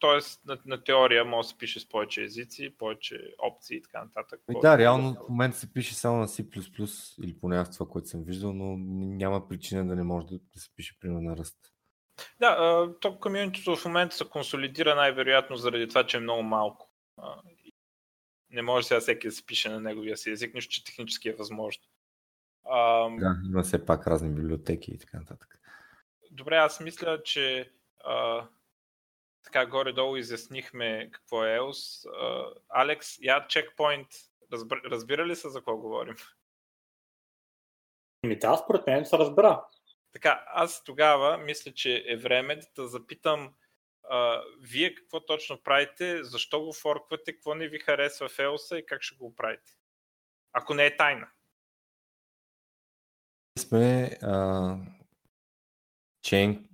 тоест, 0.00 0.44
на, 0.44 0.58
на 0.66 0.84
теория 0.84 1.24
може 1.24 1.46
да 1.46 1.50
се 1.50 1.58
пише 1.58 1.80
с 1.80 1.88
повече 1.88 2.22
езици, 2.22 2.76
повече 2.78 3.34
опции 3.38 3.76
и 3.76 3.82
така 3.82 4.04
нататък. 4.04 4.40
И 4.50 4.60
да, 4.60 4.78
реално 4.78 5.14
в 5.14 5.28
момента 5.28 5.56
се 5.56 5.72
пише 5.72 5.94
само 5.94 6.18
на 6.18 6.28
C++ 6.28 7.24
или 7.24 7.38
поне 7.40 7.56
аз 7.56 7.78
това, 7.78 7.90
което 7.90 8.08
съм 8.08 8.24
виждал, 8.24 8.52
но 8.52 8.76
няма 9.16 9.48
причина 9.48 9.86
да 9.86 9.96
не 9.96 10.02
може 10.02 10.26
да, 10.26 10.38
да 10.54 10.60
се 10.60 10.68
пише 10.76 10.98
примерно 11.00 11.30
на 11.30 11.36
ръст. 11.36 11.56
Да, 12.40 12.88
то 13.00 13.18
комьюнитито 13.18 13.76
в 13.76 13.84
момента 13.84 14.16
се 14.16 14.28
консолидира 14.28 14.94
най-вероятно 14.94 15.56
заради 15.56 15.88
това, 15.88 16.06
че 16.06 16.16
е 16.16 16.20
много 16.20 16.42
малко. 16.42 16.90
Не 18.50 18.62
може 18.62 18.86
сега 18.86 19.00
всеки 19.00 19.26
да 19.26 19.32
се 19.32 19.46
пише 19.46 19.68
на 19.68 19.80
неговия 19.80 20.16
си 20.16 20.30
език, 20.30 20.54
нищо, 20.54 20.72
че 20.72 20.84
технически 20.84 21.28
е 21.28 21.34
възможно. 21.34 21.82
Да, 23.18 23.36
има 23.48 23.62
все 23.62 23.86
пак 23.86 24.06
разни 24.06 24.34
библиотеки 24.34 24.90
и 24.90 24.98
така 24.98 25.18
нататък. 25.18 25.61
Добре, 26.32 26.56
аз 26.56 26.80
мисля, 26.80 27.22
че 27.22 27.72
а, 28.04 28.46
така 29.42 29.66
горе-долу 29.66 30.16
изяснихме 30.16 31.10
какво 31.12 31.44
е 31.44 31.58
EOS. 31.58 32.10
А, 32.10 32.54
Алекс, 32.68 33.18
я 33.22 33.46
чекпоинт, 33.48 34.08
разбира, 34.52 34.80
разбира 34.84 35.26
ли 35.26 35.36
се 35.36 35.48
за 35.48 35.58
какво 35.58 35.76
говорим? 35.76 36.16
Ми 38.26 38.38
да, 38.38 38.56
според 38.56 38.86
мен 38.86 39.04
се 39.04 39.18
разбира. 39.18 39.64
Така, 40.12 40.44
аз 40.46 40.84
тогава 40.84 41.38
мисля, 41.38 41.72
че 41.72 42.04
е 42.06 42.16
време 42.16 42.60
да 42.76 42.88
запитам 42.88 43.54
а, 44.02 44.42
вие 44.60 44.94
какво 44.94 45.26
точно 45.26 45.62
правите, 45.62 46.24
защо 46.24 46.60
го 46.60 46.72
форквате, 46.72 47.32
какво 47.32 47.54
не 47.54 47.68
ви 47.68 47.78
харесва 47.78 48.28
в 48.28 48.36
EOS 48.36 48.76
и 48.76 48.86
как 48.86 49.02
ще 49.02 49.16
го 49.16 49.36
правите. 49.36 49.72
Ако 50.52 50.74
не 50.74 50.86
е 50.86 50.96
тайна. 50.96 51.28
Сме 53.58 54.18
а, 54.22 54.76
чейн, 56.32 56.68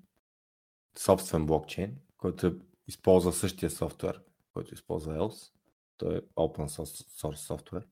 собствен 0.99 1.47
блокчейн, 1.47 1.97
който 2.17 2.61
използва 2.89 3.33
същия 3.33 3.71
софтуер, 3.71 4.23
който 4.53 4.75
използва 4.75 5.19
EOS. 5.19 5.53
Той 5.97 6.17
е 6.17 6.21
open 6.21 6.67
source 6.67 7.35
софтуер. 7.35 7.87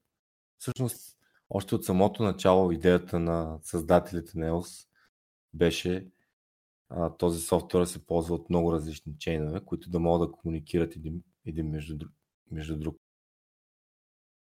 Всъщност, 0.58 1.18
още 1.50 1.74
от 1.74 1.84
самото 1.84 2.22
начало 2.22 2.72
идеята 2.72 3.20
на 3.20 3.58
създателите 3.62 4.38
на 4.38 4.50
EOS 4.50 4.88
беше 5.54 6.10
а, 6.88 7.16
този 7.16 7.40
софтуер 7.40 7.84
се 7.84 8.06
ползва 8.06 8.34
от 8.34 8.50
много 8.50 8.72
различни 8.72 9.18
чейнове, 9.18 9.64
които 9.64 9.90
да 9.90 10.00
могат 10.00 10.28
да 10.28 10.32
комуникират 10.32 10.96
един, 10.96 11.22
един 11.46 11.70
между, 11.70 11.96
друг, 11.96 12.12
между 12.50 12.76
друг. 12.76 12.96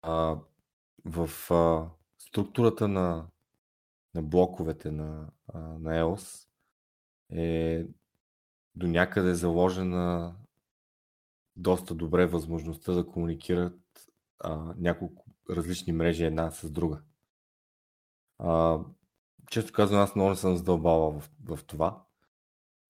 А, 0.02 0.38
в 1.04 1.50
а, 1.50 1.90
структурата 2.18 2.88
на, 2.88 3.26
на 4.14 4.22
блоковете 4.22 4.90
на, 4.90 5.30
а, 5.54 5.58
на 5.58 6.00
EOS 6.00 6.51
е 7.32 7.86
до 8.74 8.86
някъде 8.86 9.34
заложена 9.34 10.34
доста 11.56 11.94
добре 11.94 12.26
възможността 12.26 12.92
да 12.92 13.06
комуникират 13.06 13.80
а, 14.38 14.74
няколко 14.78 15.24
различни 15.50 15.92
мрежи 15.92 16.24
една 16.24 16.50
с 16.50 16.70
друга. 16.70 17.02
А, 18.38 18.78
често 19.50 19.72
казвам, 19.72 20.00
аз 20.00 20.14
много 20.14 20.30
не 20.30 20.36
съм 20.36 20.56
задълбала 20.56 21.20
в, 21.20 21.30
в 21.44 21.64
това, 21.64 22.04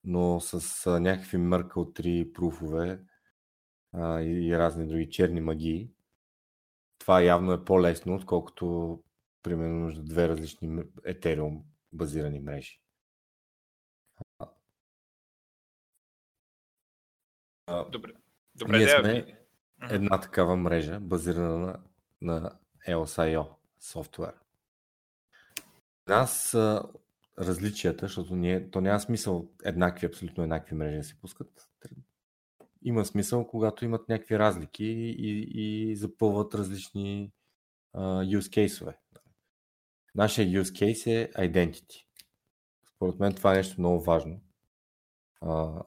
но 0.05 0.40
с 0.40 0.87
а, 0.87 1.00
някакви 1.00 1.38
Merkle 1.38 2.00
3 2.00 2.33
пруфове 2.33 3.00
а, 3.92 4.20
и, 4.20 4.46
и 4.48 4.59
разни 4.59 4.87
други 4.87 5.11
черни 5.11 5.40
магии, 5.40 5.90
това 6.98 7.22
явно 7.22 7.52
е 7.52 7.64
по-лесно, 7.64 8.14
отколкото 8.14 8.98
примерно 9.42 9.85
между 9.85 10.02
две 10.02 10.28
различни 10.28 10.68
Ethereum 10.85 11.62
базирани 11.92 12.40
мрежи. 12.40 12.82
Добре. 17.68 18.12
Добре, 18.55 18.79
Ние 18.79 18.88
сме 18.88 19.27
една 19.90 20.20
такава 20.20 20.57
мрежа, 20.57 21.01
базирана 21.01 21.59
на, 21.59 21.79
на 22.20 22.59
EOS.io 22.88 23.46
софтуер. 23.81 24.35
Нас 26.09 26.55
различията, 27.38 28.07
защото 28.07 28.37
ние, 28.37 28.70
то 28.70 28.81
няма 28.81 29.01
смисъл 29.01 29.48
еднакви, 29.64 30.07
абсолютно 30.07 30.42
еднакви 30.42 30.75
мрежи 30.75 30.96
да 30.96 31.05
се 31.05 31.20
пускат. 31.20 31.68
Има 32.83 33.05
смисъл, 33.05 33.46
когато 33.46 33.85
имат 33.85 34.09
някакви 34.09 34.38
разлики 34.38 34.85
и, 34.85 35.48
и 35.55 35.96
запълват 35.96 36.55
различни 36.55 37.33
uh, 37.96 38.38
use 38.38 38.68
case-ове. 38.68 38.96
Нашия 40.14 40.48
use 40.48 40.62
case 40.62 41.07
е 41.07 41.48
identity. 41.48 42.05
Според 42.96 43.18
мен 43.18 43.35
това 43.35 43.53
е 43.53 43.57
нещо 43.57 43.81
много 43.81 44.01
важно. 44.01 44.40
Uh, 45.42 45.83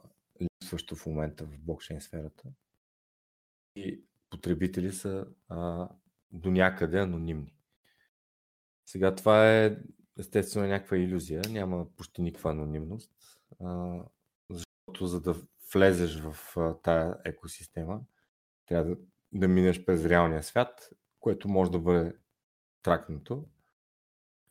липсващо 0.66 0.96
в 0.96 1.06
момента 1.06 1.46
в 1.46 1.60
блокчейн 1.60 2.02
сферата. 2.02 2.44
И 3.76 4.04
потребители 4.30 4.92
са 4.92 5.28
а, 5.50 5.90
до 6.32 6.52
някъде 6.52 7.00
анонимни. 7.00 7.56
Сега 8.86 9.16
това 9.16 9.56
е 9.56 9.78
естествено 10.20 10.68
някаква 10.68 10.98
иллюзия, 10.98 11.42
няма 11.50 11.88
почти 11.96 12.22
никаква 12.22 12.52
анонимност, 12.52 13.12
а, 13.64 14.00
защото 14.50 15.08
за 15.08 15.22
да 15.22 15.36
влезеш 15.74 16.20
в 16.20 16.58
а, 16.58 16.74
тая 16.82 17.18
екосистема, 17.26 18.02
трябва 18.66 18.96
да, 18.96 19.02
да 19.32 19.48
минеш 19.48 19.86
през 19.86 20.06
реалния 20.06 20.44
свят, 20.44 20.90
което 21.20 21.50
може 21.50 21.72
да 21.72 21.80
бъде 21.80 22.16
тракнато. 22.82 23.46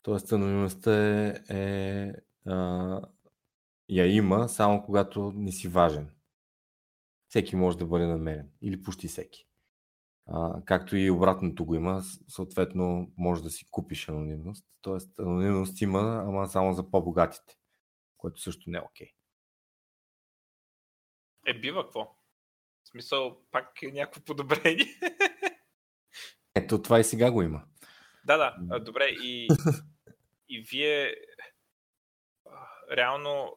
Тоест 0.02 0.32
анонимността 0.32 1.06
е, 1.06 1.44
е 1.48 2.12
а, 2.46 3.00
я 3.88 4.16
има 4.16 4.48
само 4.48 4.82
когато 4.82 5.32
не 5.36 5.52
си 5.52 5.68
важен. 5.68 6.10
Всеки 7.28 7.56
може 7.56 7.78
да 7.78 7.86
бъде 7.86 8.06
намерен. 8.06 8.50
Или 8.62 8.82
почти 8.82 9.08
всеки. 9.08 9.46
А, 10.26 10.62
както 10.64 10.96
и 10.96 11.10
обратното 11.10 11.64
го 11.64 11.74
има, 11.74 12.02
съответно 12.28 13.12
може 13.16 13.42
да 13.42 13.50
си 13.50 13.66
купиш 13.70 14.08
анонимност. 14.08 14.66
Тоест 14.80 15.18
анонимност 15.18 15.80
има, 15.80 16.24
ама 16.26 16.48
само 16.48 16.72
за 16.72 16.90
по-богатите, 16.90 17.58
което 18.16 18.40
също 18.40 18.70
не 18.70 18.78
е 18.78 18.80
окей. 18.80 19.06
Okay. 19.06 19.14
Е, 21.46 21.60
бива 21.60 21.84
какво? 21.84 22.16
В 22.84 22.88
смисъл, 22.88 23.40
пак 23.50 23.82
е 23.82 23.92
някакво 23.92 24.20
подобрение. 24.20 24.98
Ето, 26.54 26.82
това 26.82 27.00
и 27.00 27.04
сега 27.04 27.30
го 27.30 27.42
има. 27.42 27.62
Да, 28.26 28.56
да, 28.58 28.80
добре. 28.80 29.04
И, 29.04 29.48
и 30.48 30.60
вие 30.60 31.14
реално 32.96 33.56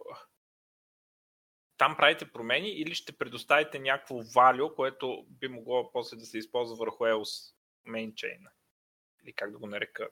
там 1.78 1.96
правите 1.98 2.32
промени 2.32 2.70
или 2.70 2.96
ще 2.96 3.18
предоставите 3.18 3.80
някакво 3.80 4.22
валю, 4.36 4.76
което 4.76 5.26
би 5.30 5.48
могло 5.48 5.92
после 5.92 6.18
да 6.18 6.26
се 6.26 6.38
използва 6.38 6.76
върху 6.76 7.04
EOS 7.04 7.54
mainchain. 7.88 8.40
Или 9.24 9.34
как 9.34 9.52
да 9.52 9.58
го 9.58 9.68
нарека. 9.68 10.08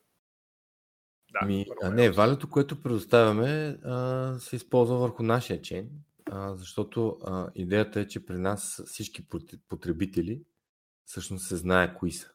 Да, 1.31 1.45
Ми, 1.45 1.65
а 1.83 1.89
не, 1.89 2.11
валюто, 2.11 2.49
което 2.49 2.81
предоставяме, 2.81 3.77
а, 3.83 4.35
се 4.39 4.55
използва 4.55 4.97
върху 4.97 5.23
нашия 5.23 5.61
чейн, 5.61 5.89
а, 6.31 6.55
защото 6.55 7.17
а, 7.23 7.51
идеята 7.55 7.99
е, 7.99 8.07
че 8.07 8.25
при 8.25 8.37
нас 8.37 8.81
всички 8.85 9.27
потребители 9.69 10.41
всъщност 11.05 11.47
се 11.47 11.55
знае 11.55 11.95
кои 11.95 12.11
са. 12.11 12.31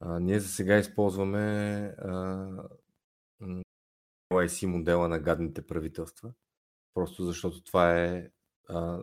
А, 0.00 0.20
ние 0.20 0.40
за 0.40 0.48
сега 0.48 0.78
използваме 0.78 1.78
а, 1.98 2.46
YC 4.32 4.66
модела 4.66 5.08
на 5.08 5.18
гадните 5.18 5.66
правителства, 5.66 6.32
просто 6.94 7.24
защото 7.24 7.64
това 7.64 7.98
е 8.00 8.30
а, 8.68 9.02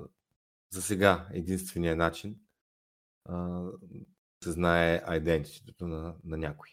за 0.70 0.82
сега 0.82 1.28
единствения 1.32 1.96
начин 1.96 2.40
да 3.30 3.72
се 4.44 4.52
знае 4.52 5.04
идентитето 5.16 5.88
на, 5.88 6.16
на 6.24 6.38
някой. 6.38 6.70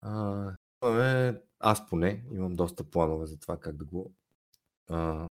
А, 0.00 0.52
имаме, 0.80 1.42
аз 1.58 1.88
поне 1.88 2.24
имам 2.32 2.56
доста 2.56 2.90
планове 2.90 3.26
за 3.26 3.38
това 3.38 3.60
как 3.60 3.76
да 3.76 3.84
го 3.84 4.14
а, 4.88 5.28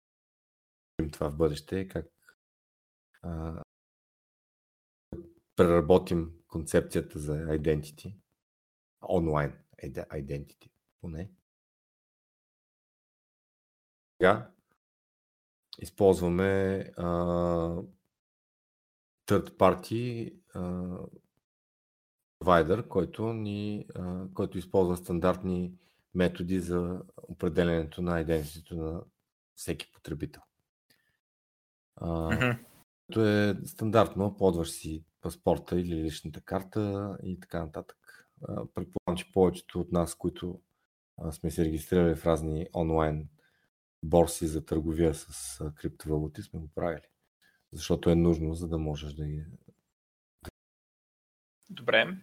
това 1.12 1.30
в 1.30 1.38
бъдеще, 1.38 1.88
как 1.88 2.06
а, 3.22 3.64
преработим 5.56 6.32
концепцията 6.48 7.20
за 7.20 7.34
identity, 7.34 8.16
онлайн 9.10 9.54
identity 9.84 10.70
поне. 11.02 11.32
Сега 14.18 14.50
използваме 15.80 16.80
а, 16.98 17.06
third 19.28 19.50
party 19.58 20.34
а, 20.54 20.62
provider, 22.40 22.88
който, 22.88 23.34
ни, 23.34 23.86
а, 23.96 24.26
който 24.34 24.58
използва 24.58 24.98
стандартни 24.98 25.74
методи 26.14 26.60
за 26.60 27.02
определенето 27.18 28.02
на 28.02 28.22
идентитето 28.22 28.76
на 28.76 29.02
всеки 29.56 29.92
потребител. 29.92 30.42
А, 31.96 32.08
mm-hmm. 32.08 32.60
То 33.12 33.26
е 33.26 33.56
стандартно, 33.66 34.38
подваш 34.38 34.72
си 34.72 35.04
паспорта 35.22 35.80
или 35.80 36.04
личната 36.04 36.42
карта 36.42 37.18
и 37.24 37.40
така 37.40 37.66
нататък. 37.66 38.28
Предполагам, 38.74 39.18
че 39.18 39.32
повечето 39.32 39.80
от 39.80 39.92
нас, 39.92 40.16
които 40.16 40.62
сме 41.32 41.52
се 41.52 41.66
регистрирали 41.66 42.16
в 42.16 42.26
разни 42.26 42.68
онлайн 42.76 43.28
борси 44.06 44.48
за 44.48 44.66
търговия 44.66 45.14
с 45.16 45.60
криптовалути 45.76 46.42
сме 46.42 46.60
го 46.60 46.70
правили. 46.76 47.08
Защото 47.72 48.10
е 48.10 48.16
нужно, 48.16 48.54
за 48.54 48.68
да 48.68 48.78
можеш 48.78 49.14
да 49.14 49.26
ги. 49.26 49.46
Добре. 51.70 52.18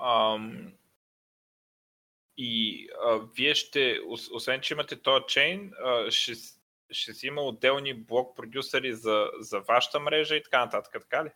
Ам... 0.00 0.72
И 2.38 2.88
а, 3.04 3.20
вие 3.36 3.54
ще, 3.54 4.00
освен 4.32 4.60
че 4.60 4.74
имате 4.74 5.02
този 5.02 5.24
чейн, 5.28 5.72
а, 5.84 6.10
ще, 6.10 6.32
ще 6.90 7.14
си 7.14 7.26
има 7.26 7.42
отделни 7.42 7.94
блок 7.94 8.36
продюсери 8.36 8.94
за, 8.94 9.30
за 9.40 9.60
вашата 9.60 10.00
мрежа 10.00 10.36
и 10.36 10.42
така 10.42 10.64
нататък, 10.64 10.92
така 10.92 11.24
ли? 11.24 11.30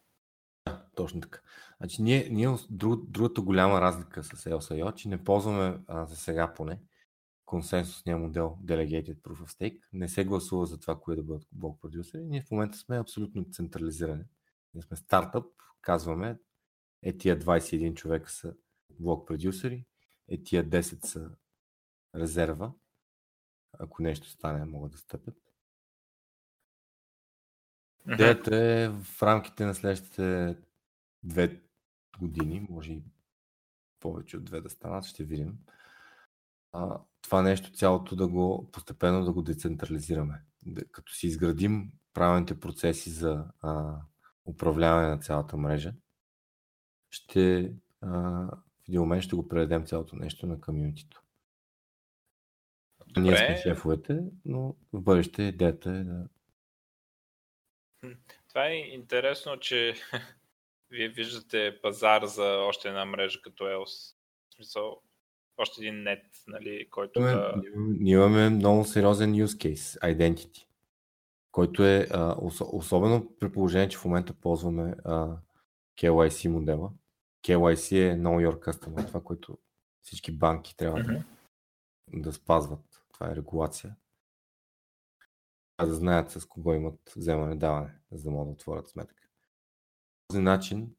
Да, 0.67 0.87
точно 0.97 1.21
така. 1.21 1.41
Значи, 1.77 2.03
ние, 2.03 2.29
ние 2.31 2.49
друг, 2.71 3.11
другата 3.11 3.41
голяма 3.41 3.81
разлика 3.81 4.25
с 4.25 4.29
EOS.io, 4.29 4.95
че 4.95 5.09
не 5.09 5.25
ползваме 5.25 5.79
а, 5.89 6.07
за 6.07 6.17
сега 6.17 6.55
поне 6.55 6.79
консенсусния 7.51 8.19
модел 8.19 8.59
Delegated 8.65 9.15
Proof 9.15 9.45
of 9.45 9.51
Stake. 9.51 9.81
Не 9.93 10.09
се 10.09 10.25
гласува 10.25 10.67
за 10.67 10.81
това, 10.81 11.01
кои 11.01 11.17
да 11.17 11.23
бъдат 11.23 11.49
блок 11.53 11.81
продюсери. 11.81 12.25
Ние 12.25 12.43
в 12.43 12.51
момента 12.51 12.79
сме 12.79 12.99
абсолютно 12.99 13.51
централизирани. 13.53 14.25
Ние 14.75 14.83
сме 14.83 14.97
стартъп, 14.97 15.47
казваме, 15.81 16.39
е 17.03 17.19
тия 17.19 17.39
21 17.39 17.95
човека 17.95 18.31
са 18.31 18.55
блок 18.91 19.29
продюсери, 19.29 19.87
е 20.29 20.43
тия 20.43 20.69
10 20.69 21.07
са 21.07 21.31
резерва. 22.15 22.73
Ако 23.73 24.03
нещо 24.03 24.29
стане, 24.29 24.65
могат 24.65 24.93
да 24.93 24.99
стъпят. 24.99 25.37
Идеята 28.13 28.57
е 28.57 28.89
в 28.89 29.23
рамките 29.23 29.65
на 29.65 29.75
следващите 29.75 30.57
две 31.23 31.63
години, 32.21 32.67
може 32.71 32.93
и 32.93 33.05
повече 34.01 34.37
от 34.37 34.45
две 34.45 34.61
да 34.61 34.71
станат, 34.71 35.05
ще 35.05 35.25
видим. 35.25 35.59
А, 36.73 37.01
това 37.23 37.43
нещо 37.43 37.73
цялото 37.73 38.17
да 38.17 38.29
го 38.29 38.71
постепенно 38.73 39.25
да 39.25 39.33
го 39.33 39.43
децентрализираме. 39.43 40.43
Като 40.93 41.13
си 41.13 41.27
изградим 41.27 41.93
правилните 42.15 42.61
процеси 42.61 43.11
за 43.11 43.45
а, 43.61 43.97
управляване 44.45 45.09
на 45.09 45.19
цялата 45.19 45.57
мрежа, 45.57 45.95
ще 47.11 47.75
а, 48.01 48.11
в 48.85 48.89
един 48.89 49.01
момент 49.01 49.23
ще 49.23 49.37
го 49.37 49.49
предадем 49.49 49.87
цялото 49.87 50.17
нещо 50.17 50.47
на 50.47 50.61
комьюнитито. 50.61 51.23
Ние 53.17 53.37
сме 53.37 53.57
шефовете, 53.63 54.21
но 54.45 54.77
в 54.93 55.03
бъдеще 55.03 55.43
идеята 55.43 55.91
е 55.91 56.05
да 56.05 56.29
това 58.49 58.67
е 58.67 58.75
интересно, 58.75 59.61
че 59.61 59.95
вие 60.91 61.09
виждате 61.09 61.79
пазар 61.83 62.25
за 62.25 62.45
още 62.45 62.89
една 62.89 63.05
мрежа 63.05 63.41
като 63.43 63.65
EOS. 63.65 64.15
В 64.51 64.55
смисъл, 64.55 65.03
още 65.57 65.83
един 65.83 66.03
нет, 66.03 66.25
нали, 66.49 66.91
който 66.91 67.21
да... 67.21 67.55
Ние 67.77 68.15
имаме 68.15 68.51
много 68.51 68.85
сериозен 68.85 69.35
use 69.35 69.75
case, 69.75 70.15
Identity, 70.15 70.67
който 71.53 71.85
е 71.85 72.07
а, 72.11 72.37
особено 72.73 73.37
при 73.41 73.53
положение, 73.53 73.89
че 73.89 73.99
в 73.99 74.05
момента 74.05 74.33
ползваме 74.33 74.95
а, 75.05 75.37
KYC 76.01 76.49
модела. 76.49 76.91
KYC 77.47 78.13
е 78.13 78.19
Know 78.19 78.49
Your 78.49 78.59
Customer, 78.59 79.07
това, 79.07 79.21
което 79.21 79.59
всички 80.03 80.33
банки 80.33 80.77
трябва 80.77 80.99
mm-hmm. 80.99 81.25
да, 82.09 82.21
да 82.21 82.33
спазват. 82.33 83.05
Това 83.13 83.31
е 83.31 83.37
регулация 83.37 83.97
а 85.83 85.87
да 85.87 85.95
знаят 85.95 86.31
с 86.31 86.47
кого 86.47 86.75
имат 86.75 87.13
вземане-даване, 87.17 87.95
за 88.13 88.25
да 88.25 88.31
могат 88.31 88.49
да 88.49 88.53
отворят 88.53 88.89
сметка. 88.89 89.23
По 90.29 90.33
този 90.33 90.43
начин, 90.43 90.95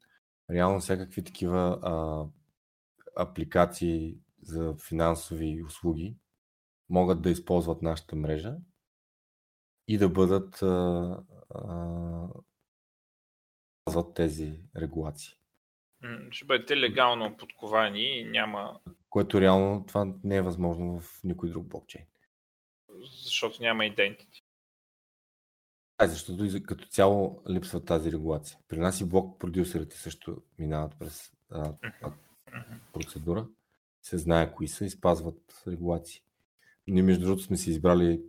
реално 0.50 0.80
всякакви 0.80 1.24
такива 1.24 1.78
а, 1.82 2.24
апликации 3.22 4.18
за 4.42 4.74
финансови 4.88 5.62
услуги 5.66 6.16
могат 6.88 7.22
да 7.22 7.30
използват 7.30 7.82
нашата 7.82 8.16
мрежа 8.16 8.56
и 9.88 9.98
да 9.98 10.08
бъдат 10.08 10.62
а, 10.62 11.22
а, 11.54 12.28
тези 14.14 14.60
регулации. 14.76 15.34
Ще 16.30 16.44
бъдете 16.44 16.76
легално 16.76 17.36
подковани 17.36 18.20
и 18.20 18.24
няма. 18.24 18.80
Което 19.10 19.40
реално 19.40 19.86
това 19.86 20.14
не 20.24 20.36
е 20.36 20.42
възможно 20.42 21.00
в 21.00 21.20
никой 21.24 21.50
друг 21.50 21.66
блокчейн. 21.66 22.06
Защото 23.24 23.62
няма 23.62 23.86
идентити. 23.86 24.44
А, 25.98 26.06
защото 26.06 26.62
като 26.66 26.86
цяло 26.86 27.42
липсва 27.50 27.84
тази 27.84 28.12
регулация. 28.12 28.58
При 28.68 28.78
нас 28.78 29.00
и 29.00 29.08
блок 29.08 29.40
продюсерите 29.40 29.96
също 29.96 30.42
минават 30.58 30.98
през 30.98 31.32
а, 31.50 31.74
процедура. 32.92 33.46
Се 34.02 34.18
знае 34.18 34.52
кои 34.54 34.68
са 34.68 34.84
и 34.84 34.90
спазват 34.90 35.62
регулации. 35.68 36.22
Ние 36.86 37.02
между 37.02 37.24
другото 37.24 37.42
сме 37.42 37.56
си 37.56 37.70
избрали 37.70 38.22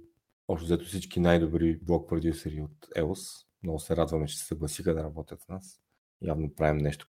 общо 0.48 0.66
взето 0.66 0.86
всички 0.86 1.20
най-добри 1.20 1.80
блок 1.82 2.10
продюсери 2.10 2.62
от 2.62 2.88
EOS. 2.98 3.48
Много 3.64 3.80
се 3.80 3.96
радваме, 3.96 4.28
че 4.28 4.38
се 4.38 4.46
съгласиха 4.46 4.94
да 4.94 5.04
работят 5.04 5.42
с 5.42 5.48
нас. 5.48 5.82
Явно 6.22 6.56
правим 6.56 6.78
нещо. 6.78 7.08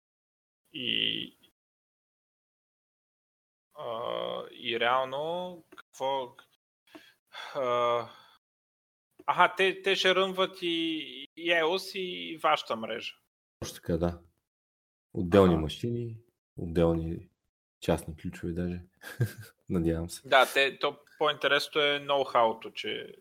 И, 0.72 1.36
а, 3.74 4.42
и 4.50 4.80
реално 4.80 5.64
какво 5.76 6.36
а, 7.54 8.08
Аха, 9.26 9.54
те, 9.56 9.82
те 9.82 9.96
ще 9.96 10.14
рънват 10.14 10.58
и, 10.62 10.66
и 11.36 11.50
EOS 11.50 11.98
и 11.98 12.36
вашата 12.36 12.76
мрежа. 12.76 13.14
Точно 13.60 13.74
така, 13.74 13.96
да. 13.96 14.20
Отделни 15.14 15.54
ага. 15.54 15.62
машини, 15.62 16.16
отделни 16.56 17.28
частни 17.80 18.16
ключове 18.16 18.52
даже. 18.52 18.80
Надявам 19.68 20.10
се. 20.10 20.28
Да, 20.28 20.52
те, 20.54 20.78
то 20.78 20.98
по-интересното 21.18 21.80
е 21.80 22.00
ноу-хауто, 22.00 22.72
че 22.72 23.14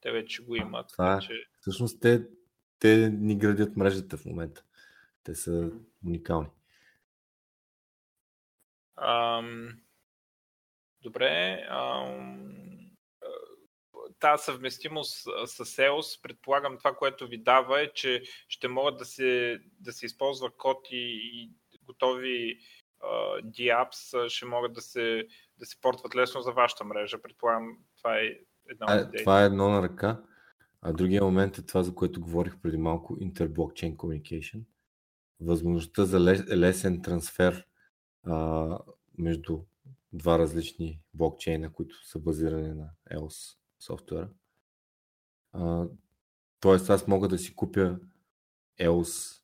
те 0.00 0.12
вече 0.12 0.44
го 0.44 0.56
имат. 0.56 0.88
Това, 0.88 1.20
че... 1.20 1.44
Всъщност 1.60 2.00
те, 2.00 2.26
те 2.78 3.10
ни 3.10 3.38
градят 3.38 3.76
мрежата 3.76 4.16
в 4.16 4.24
момента. 4.24 4.64
Те 5.24 5.34
са 5.34 5.70
уникални. 6.06 6.48
Ам... 8.96 9.80
Добре. 11.02 11.66
Ам 11.70 12.58
тази 14.20 14.44
съвместимост 14.44 15.18
с 15.46 15.64
SEOs, 15.64 16.22
предполагам 16.22 16.78
това, 16.78 16.96
което 16.96 17.28
ви 17.28 17.38
дава 17.38 17.82
е, 17.82 17.92
че 17.92 18.22
ще 18.48 18.68
могат 18.68 18.96
да 18.96 19.04
се, 19.04 19.60
да 19.80 19.92
се 19.92 20.06
използва 20.06 20.50
код 20.56 20.88
и, 20.90 21.20
и 21.32 21.50
готови 21.82 22.58
DApps 23.44 24.28
ще 24.28 24.46
могат 24.46 24.72
да 24.72 24.80
се, 24.80 25.26
да 25.58 25.66
се 25.66 25.80
портват 25.80 26.14
лесно 26.14 26.40
за 26.40 26.52
вашата 26.52 26.84
мрежа. 26.84 27.22
Предполагам, 27.22 27.78
това 27.96 28.18
е 28.18 28.22
една 28.68 28.86
от 28.86 29.00
идеите. 29.00 29.24
Това 29.24 29.42
е 29.42 29.46
едно 29.46 29.68
на 29.68 29.82
ръка. 29.82 30.22
А 30.82 30.92
другия 30.92 31.24
момент 31.24 31.58
е 31.58 31.66
това, 31.66 31.82
за 31.82 31.94
което 31.94 32.20
говорих 32.20 32.60
преди 32.62 32.76
малко, 32.76 33.16
Interblockchain 33.16 33.96
Communication. 33.96 34.60
Възможността 35.40 36.04
за 36.04 36.20
лесен 36.56 37.02
трансфер 37.02 37.66
а, 38.26 38.78
между 39.18 39.60
два 40.12 40.38
различни 40.38 41.00
блокчейна, 41.14 41.72
които 41.72 42.06
са 42.06 42.18
базирани 42.18 42.68
на 42.68 42.90
EOS 43.12 43.56
софтуера. 43.80 44.28
А, 45.52 45.86
тоест 46.60 46.90
аз 46.90 47.06
мога 47.06 47.28
да 47.28 47.38
си 47.38 47.56
купя 47.56 47.98
EOS 48.80 49.42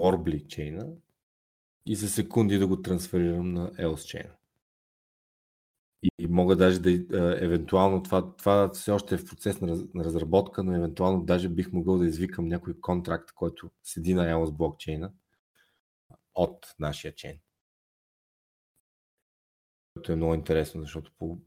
Orbly 0.00 0.46
чейна 0.46 0.86
и 1.86 1.96
за 1.96 2.08
секунди 2.08 2.58
да 2.58 2.66
го 2.66 2.82
трансферирам 2.82 3.52
на 3.52 3.70
EOS 3.72 4.06
чейна. 4.06 4.34
И, 6.18 6.26
мога 6.26 6.56
даже 6.56 6.80
да, 6.80 6.90
евентуално, 7.44 8.02
това, 8.02 8.36
това 8.36 8.68
все 8.68 8.90
още 8.90 9.14
е 9.14 9.18
в 9.18 9.26
процес 9.26 9.60
на, 9.60 9.68
раз, 9.68 9.80
на 9.94 10.04
разработка, 10.04 10.62
но 10.62 10.74
евентуално 10.74 11.24
даже 11.24 11.48
бих 11.48 11.72
могъл 11.72 11.98
да 11.98 12.06
извикам 12.06 12.48
някой 12.48 12.80
контракт, 12.80 13.32
който 13.32 13.70
седи 13.82 14.14
на 14.14 14.32
EOS 14.32 14.50
блокчейна 14.50 15.12
от 16.34 16.74
нашия 16.78 17.14
чейн 17.14 17.38
което 20.00 20.12
е 20.12 20.16
много 20.16 20.34
интересно, 20.34 20.80
защото 20.80 21.12
по, 21.18 21.38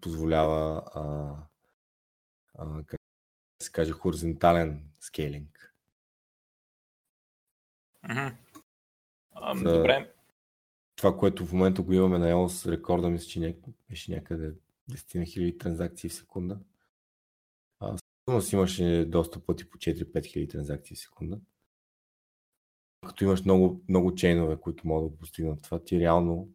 позволява 0.00 0.82
а, 0.94 1.36
а, 2.54 2.84
как 2.86 3.00
се 3.62 3.72
каже, 3.72 3.92
хоризонтален 3.92 4.90
скейлинг. 5.00 5.75
Mm-hmm. 8.08 8.36
Um, 9.36 9.62
За... 9.62 9.76
Добре. 9.76 10.12
Това, 10.96 11.16
което 11.18 11.46
в 11.46 11.52
момента 11.52 11.82
го 11.82 11.92
имаме 11.92 12.18
на 12.18 12.32
EOS, 12.32 12.70
рекорда 12.70 13.10
мисля, 13.10 13.26
че 13.26 13.56
беше 13.90 14.12
някъде 14.12 14.52
10 14.52 14.56
000 14.90 15.60
транзакции 15.60 16.10
в 16.10 16.14
секунда. 16.14 16.58
А, 17.80 17.96
сигурно 17.96 18.42
си 18.42 18.54
имаше 18.54 19.04
доста 19.08 19.46
пъти 19.46 19.70
по 19.70 19.78
4-5 19.78 20.26
хиляди 20.26 20.48
транзакции 20.48 20.96
в 20.96 21.00
секунда. 21.00 21.40
Като 23.06 23.24
имаш 23.24 23.44
много, 23.44 23.84
много 23.88 24.14
чейнове, 24.14 24.60
които 24.60 24.86
могат 24.86 25.12
да 25.12 25.18
постигнат 25.18 25.62
това, 25.62 25.84
ти 25.84 26.00
реално 26.00 26.48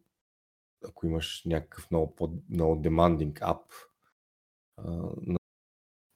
ако 0.88 1.06
имаш 1.06 1.42
някакъв 1.44 1.90
много, 1.90 2.16
по, 2.16 2.34
много 2.50 2.82
demanding 2.82 3.38
ап. 3.42 3.72
На... 5.22 5.38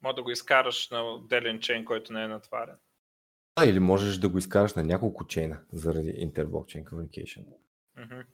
Може 0.03 0.17
да 0.17 0.23
го 0.23 0.31
изкараш 0.31 0.91
на 0.91 1.03
отделен 1.03 1.61
чейн, 1.61 1.85
който 1.85 2.13
не 2.13 2.25
е 2.25 2.29
натварен. 2.29 2.77
Да, 3.59 3.67
или 3.67 3.79
можеш 3.79 4.19
да 4.19 4.29
го 4.29 4.39
изкараш 4.39 4.75
на 4.75 4.83
няколко 4.83 5.27
чейна 5.27 5.61
заради 5.73 6.13
Interblockchain 6.13 6.85
Communication. 6.85 7.45
Mm-hmm. 7.99 8.27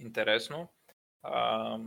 Интересно. 0.00 0.68
А, 1.22 1.78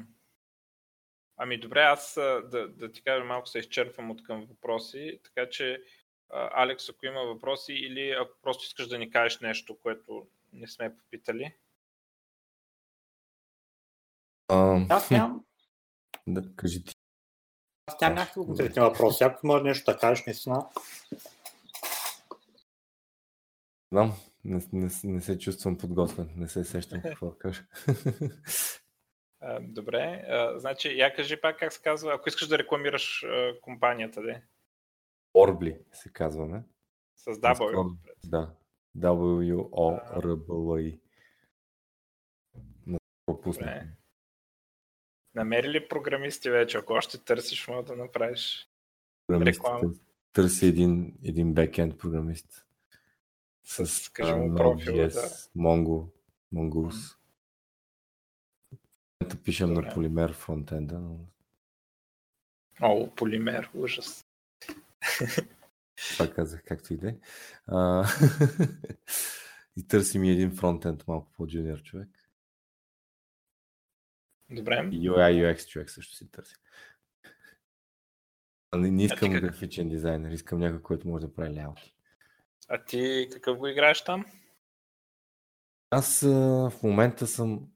ами 1.37 1.59
добре, 1.59 1.81
аз 1.81 2.13
да, 2.15 2.67
да 2.67 2.91
ти 2.91 3.03
кажа 3.03 3.23
малко 3.23 3.47
се 3.47 3.59
изчерпвам 3.59 4.11
от 4.11 4.23
към 4.23 4.45
въпроси, 4.45 5.19
така 5.23 5.49
че 5.49 5.83
Алекс, 6.29 6.89
ако 6.89 7.05
има 7.05 7.21
въпроси 7.21 7.73
или 7.73 8.11
ако 8.11 8.31
просто 8.41 8.63
искаш 8.63 8.87
да 8.87 8.97
ни 8.97 9.11
кажеш 9.11 9.39
нещо, 9.39 9.79
което 9.81 10.27
не 10.53 10.67
сме 10.67 10.97
попитали. 10.97 11.55
А, 14.47 14.85
Аз 14.89 15.11
нямам. 15.11 15.45
да, 16.27 16.55
кажи 16.55 16.83
ти. 16.83 16.93
Аз 17.85 18.01
нямам 18.01 18.15
някакви 18.15 18.45
конкретни 18.45 18.81
въпроси. 18.81 19.23
Ако 19.23 19.47
може 19.47 19.63
нещо 19.63 19.91
да 19.91 19.97
кажеш, 19.97 20.25
наистина. 20.25 20.69
Знам, 23.91 24.13
не, 24.43 24.61
не, 24.73 24.89
не 25.03 25.21
се 25.21 25.39
чувствам 25.39 25.77
подготвен, 25.77 26.29
не 26.35 26.47
се 26.47 26.63
сещам 26.63 27.01
какво 27.01 27.29
да 27.29 27.37
кажа. 27.37 27.63
Добре, 29.61 30.25
значи 30.55 30.97
я 30.97 31.15
кажи 31.15 31.41
пак 31.41 31.59
как 31.59 31.73
се 31.73 31.81
казва, 31.81 32.13
ако 32.13 32.29
искаш 32.29 32.47
да 32.47 32.57
рекламираш 32.57 33.25
компанията, 33.61 34.21
де. 34.21 34.43
Орбли 35.33 35.79
се 35.91 36.13
казваме. 36.13 36.63
С 37.15 37.25
W. 37.25 37.97
Да. 38.23 38.55
W-O-R-B-L-I. 38.97 40.99
На 42.85 42.97
пропуснах. 43.25 43.83
Намери 45.35 45.69
ли 45.69 45.87
програмисти 45.87 46.49
вече? 46.49 46.77
Ако 46.77 46.93
още 46.93 47.17
търсиш, 47.17 47.67
може 47.67 47.87
да 47.87 47.95
направиш. 47.95 48.69
Реклама. 49.31 49.79
търс- 49.81 49.99
Търси 50.33 50.65
един, 50.67 51.17
един 51.23 51.53
бекенд 51.53 51.97
програмист. 51.97 52.65
С, 53.63 54.09
кажи 54.09 54.33
му, 54.33 54.47
Node.js, 54.47 54.57
профила. 54.57 55.07
Да. 55.07 55.11
Mongo, 55.57 56.09
Mongoose. 56.53 57.17
Момента 59.21 59.43
пишем 59.43 59.69
на 59.69 59.75
Добре. 59.75 59.93
полимер 59.93 60.33
фронтенда, 60.33 60.99
но 60.99 61.19
О, 62.81 63.09
полимер, 63.15 63.69
ужас. 63.73 64.25
това 66.13 66.33
казах 66.33 66.63
както 66.65 66.93
и 66.93 66.97
да 66.97 67.09
е. 67.09 67.15
И 69.77 69.87
търсим 69.87 70.23
и 70.23 70.31
един 70.31 70.51
фронтенд 70.51 71.07
малко 71.07 71.31
по-джуниор 71.31 71.81
човек. 71.81 72.09
Добре. 74.51 74.89
И 74.91 75.09
UI 75.09 75.55
UX 75.55 75.67
човек 75.67 75.89
също 75.89 76.15
си 76.15 76.31
търси. 76.31 76.55
Не, 78.75 78.91
не 78.91 79.03
искам 79.03 79.31
как- 79.31 79.41
графичен 79.41 79.89
дизайнер, 79.89 80.31
искам 80.31 80.59
някой, 80.59 80.81
който 80.81 81.07
може 81.07 81.25
да 81.25 81.33
прави 81.33 81.55
ляути. 81.55 81.95
А 82.67 82.83
ти 82.83 83.27
какъв 83.31 83.57
го 83.57 83.67
играеш 83.67 84.03
там? 84.03 84.25
Аз 85.89 86.23
а, 86.23 86.29
в 86.69 86.83
момента 86.83 87.27
съм 87.27 87.71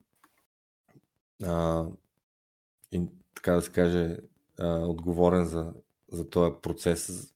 а, 1.43 1.85
и, 2.91 3.07
така 3.35 3.51
да 3.51 3.61
се 3.61 3.71
каже 3.71 4.17
а, 4.59 4.67
отговорен 4.77 5.45
за, 5.45 5.73
за 6.11 6.29
този 6.29 6.55
процес 6.61 7.33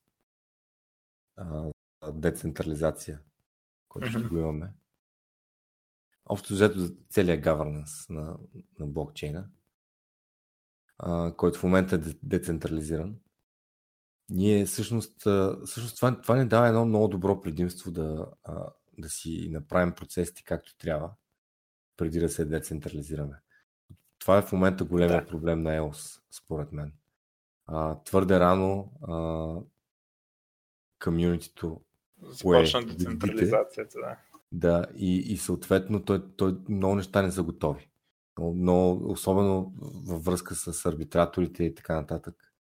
а, 1.36 1.72
за 2.04 2.14
децентрализация, 2.14 3.20
който 3.88 4.10
ще 4.10 4.20
го 4.20 4.38
имаме. 4.38 4.74
Общо 6.30 6.54
взето 6.54 6.80
за 6.80 6.94
целият 7.10 7.46
governance 7.46 8.10
на, 8.10 8.38
на 8.80 8.88
блокчейна, 8.88 9.50
а, 10.98 11.34
който 11.38 11.60
в 11.60 11.64
момента 11.64 11.96
е 11.96 11.98
де- 11.98 12.18
децентрализиран. 12.24 13.16
Ние 14.30 14.66
всъщност, 14.66 15.20
всъщност 15.66 15.96
това, 15.96 16.22
това 16.22 16.36
ни 16.38 16.48
дава 16.48 16.68
едно 16.68 16.86
много 16.86 17.08
добро 17.08 17.42
предимство 17.42 17.92
да, 17.92 18.26
а, 18.44 18.70
да 18.98 19.10
си 19.10 19.50
направим 19.52 19.94
процесите 19.94 20.44
както 20.44 20.78
трябва, 20.78 21.12
преди 21.98 22.20
да 22.20 22.30
се 22.30 22.46
децентрализираме. 22.46 23.42
Това 24.20 24.38
е 24.38 24.42
в 24.42 24.52
момента 24.52 24.84
големия 24.84 25.22
Да. 25.22 25.28
проблем 25.28 25.62
на 25.64 25.70
EOS, 25.80 26.22
според 26.32 26.72
мен. 26.72 26.94
А, 27.66 28.04
твърде 28.04 28.40
рано 28.40 28.92
а, 29.08 29.56
комьюнитито 31.04 31.82
Започна 32.22 32.82
победите. 32.82 33.04
децентрализацията, 33.06 34.00
да. 34.00 34.18
Да, 34.52 34.86
и, 34.96 35.16
и 35.18 35.38
съответно 35.38 36.06
той, 36.06 36.36
той, 36.36 36.58
много 36.70 36.96
неща 36.96 37.22
не 37.22 37.32
са 37.32 37.44
готови. 37.44 37.90
Но, 38.40 38.54
но 38.56 38.92
особено 38.92 39.74
във 40.06 40.24
връзка 40.24 40.56
с 40.56 40.86
арбитраторите 40.86 41.64
и 41.64 41.76
така 41.76 41.96
нататък. 41.96 42.54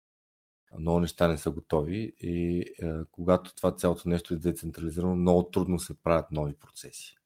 Много 0.78 1.00
неща 1.00 1.28
не 1.28 1.38
са 1.38 1.50
готови 1.50 2.12
и 2.20 2.64
е, 2.82 3.04
когато 3.10 3.54
това 3.54 3.76
цялото 3.76 4.08
нещо 4.08 4.34
е 4.34 4.36
децентрализирано, 4.36 5.16
много 5.16 5.50
трудно 5.50 5.78
се 5.78 6.02
правят 6.02 6.30
нови 6.30 6.54
процеси. 6.54 7.16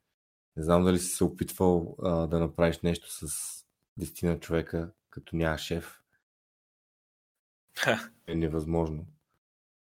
Не 0.57 0.63
знам 0.63 0.85
дали 0.85 0.99
си 0.99 1.07
се 1.07 1.25
опитвал 1.25 1.97
а, 2.03 2.27
да 2.27 2.39
направиш 2.39 2.81
нещо 2.81 3.13
с 3.13 3.27
10 4.01 4.27
на 4.27 4.41
човека, 4.41 4.93
като 5.11 5.37
няма 5.37 5.59
шеф. 5.59 6.03
Е 8.27 8.35
невъзможно. 8.35 9.07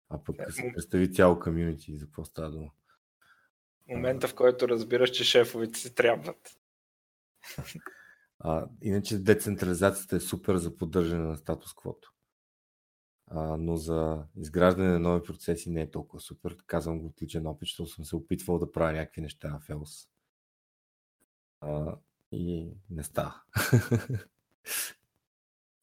А 0.09 0.23
пък 0.23 0.53
се 0.53 0.71
представи 0.73 1.13
цяло 1.13 1.39
комьюнити 1.39 1.97
за 1.97 2.05
какво 2.05 2.25
става 2.25 2.51
дума. 2.51 2.71
Момента, 3.87 4.27
в 4.27 4.35
който 4.35 4.67
разбираш, 4.67 5.09
че 5.09 5.23
шефовете 5.23 5.79
си 5.79 5.95
трябват. 5.95 6.57
А, 8.39 8.67
иначе 8.81 9.19
децентрализацията 9.19 10.15
е 10.15 10.19
супер 10.19 10.55
за 10.55 10.77
поддържане 10.77 11.23
на 11.23 11.37
статус-квото. 11.37 12.13
А, 13.27 13.57
но 13.57 13.75
за 13.75 14.23
изграждане 14.37 14.89
на 14.89 14.99
нови 14.99 15.23
процеси 15.23 15.69
не 15.69 15.81
е 15.81 15.91
толкова 15.91 16.19
супер. 16.19 16.57
Казвам 16.67 16.99
го 16.99 17.07
от 17.07 17.21
личен 17.21 17.47
опит, 17.47 17.67
защото 17.67 17.89
съм 17.89 18.05
се 18.05 18.15
опитвал 18.15 18.59
да 18.59 18.71
правя 18.71 18.91
някакви 18.91 19.21
неща 19.21 19.59
в. 19.69 19.85
А, 21.61 21.97
и 22.31 22.69
не 22.89 23.03
става. 23.03 23.41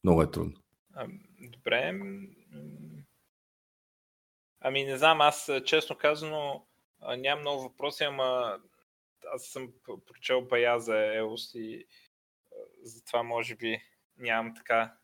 Много 0.05 0.23
е 0.23 0.31
трудно. 0.31 0.55
А, 0.95 1.07
Добре. 1.41 2.01
Ами 4.61 4.85
не 4.85 4.99
знам, 4.99 5.21
аз 5.21 5.51
честно 5.65 5.97
казано 5.97 6.68
а, 7.01 7.17
нямам 7.17 7.41
много 7.41 7.63
въпроси, 7.63 8.05
ама 8.05 8.59
аз 9.35 9.45
съм 9.45 9.73
прочел 10.07 10.43
бая 10.43 10.81
за 10.81 10.93
EOS 10.93 11.59
и 11.59 11.87
затова 12.83 13.23
може 13.23 13.57
би 13.57 13.83
нямам 14.17 14.55
така. 14.55 14.97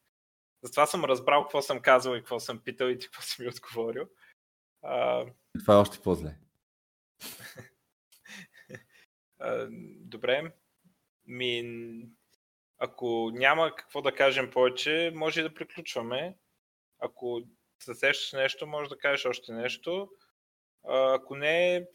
Затова 0.62 0.86
съм 0.86 1.04
разбрал 1.04 1.42
какво 1.42 1.62
съм 1.62 1.80
казал 1.80 2.14
и 2.14 2.18
какво 2.18 2.40
съм 2.40 2.60
питал 2.60 2.86
и 2.86 2.98
какво 2.98 3.22
си 3.22 3.42
ми 3.42 3.48
отговорил. 3.48 4.08
А, 4.82 5.26
Това 5.60 5.74
е 5.74 5.78
още 5.78 6.02
по-зле. 6.02 6.36
добре. 10.00 10.52
Ми, 11.26 11.64
ако 12.78 13.30
няма 13.34 13.74
какво 13.76 14.02
да 14.02 14.14
кажем 14.14 14.50
повече, 14.50 15.12
може 15.14 15.40
и 15.40 15.42
да 15.42 15.54
приключваме. 15.54 16.36
Ако 16.98 17.42
се 17.82 17.94
сещаш 17.94 18.32
нещо, 18.32 18.66
може 18.66 18.88
да 18.88 18.98
кажеш 18.98 19.26
още 19.26 19.52
нещо. 19.52 20.10
Ако 20.88 21.36
не, 21.36 21.86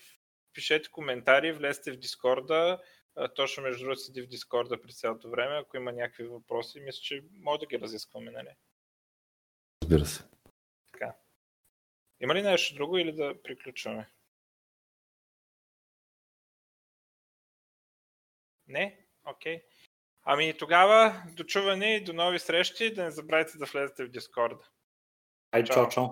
пишете 0.53 0.91
коментари, 0.91 1.51
влезте 1.51 1.91
в 1.91 1.97
Дискорда. 1.97 2.81
Точно 3.35 3.63
между 3.63 3.83
другото 3.83 4.01
седи 4.01 4.21
в 4.21 4.27
Дискорда 4.27 4.81
през 4.81 4.99
цялото 4.99 5.29
време. 5.29 5.57
Ако 5.57 5.77
има 5.77 5.91
някакви 5.91 6.23
въпроси, 6.23 6.79
мисля, 6.79 6.99
че 7.01 7.23
може 7.33 7.59
да 7.59 7.65
ги 7.65 7.79
разискваме, 7.79 8.31
нали? 8.31 8.55
Разбира 9.83 10.05
се. 10.05 10.23
Има 12.21 12.35
ли 12.35 12.41
нещо 12.41 12.75
друго 12.75 12.97
или 12.97 13.11
да 13.11 13.41
приключваме? 13.43 14.09
Не? 18.67 19.05
Окей. 19.25 19.63
Ами 20.23 20.57
тогава 20.57 21.23
до 21.33 21.43
чуване 21.43 21.95
и 21.95 22.03
до 22.03 22.13
нови 22.13 22.39
срещи. 22.39 22.93
Да 22.93 23.03
не 23.03 23.11
забравяйте 23.11 23.57
да 23.57 23.65
влезете 23.65 24.05
в 24.05 24.09
Дискорда. 24.09 24.63
Ай, 25.51 25.63
Чао. 25.63 25.89
чао, 25.89 25.89
чао. 25.89 26.05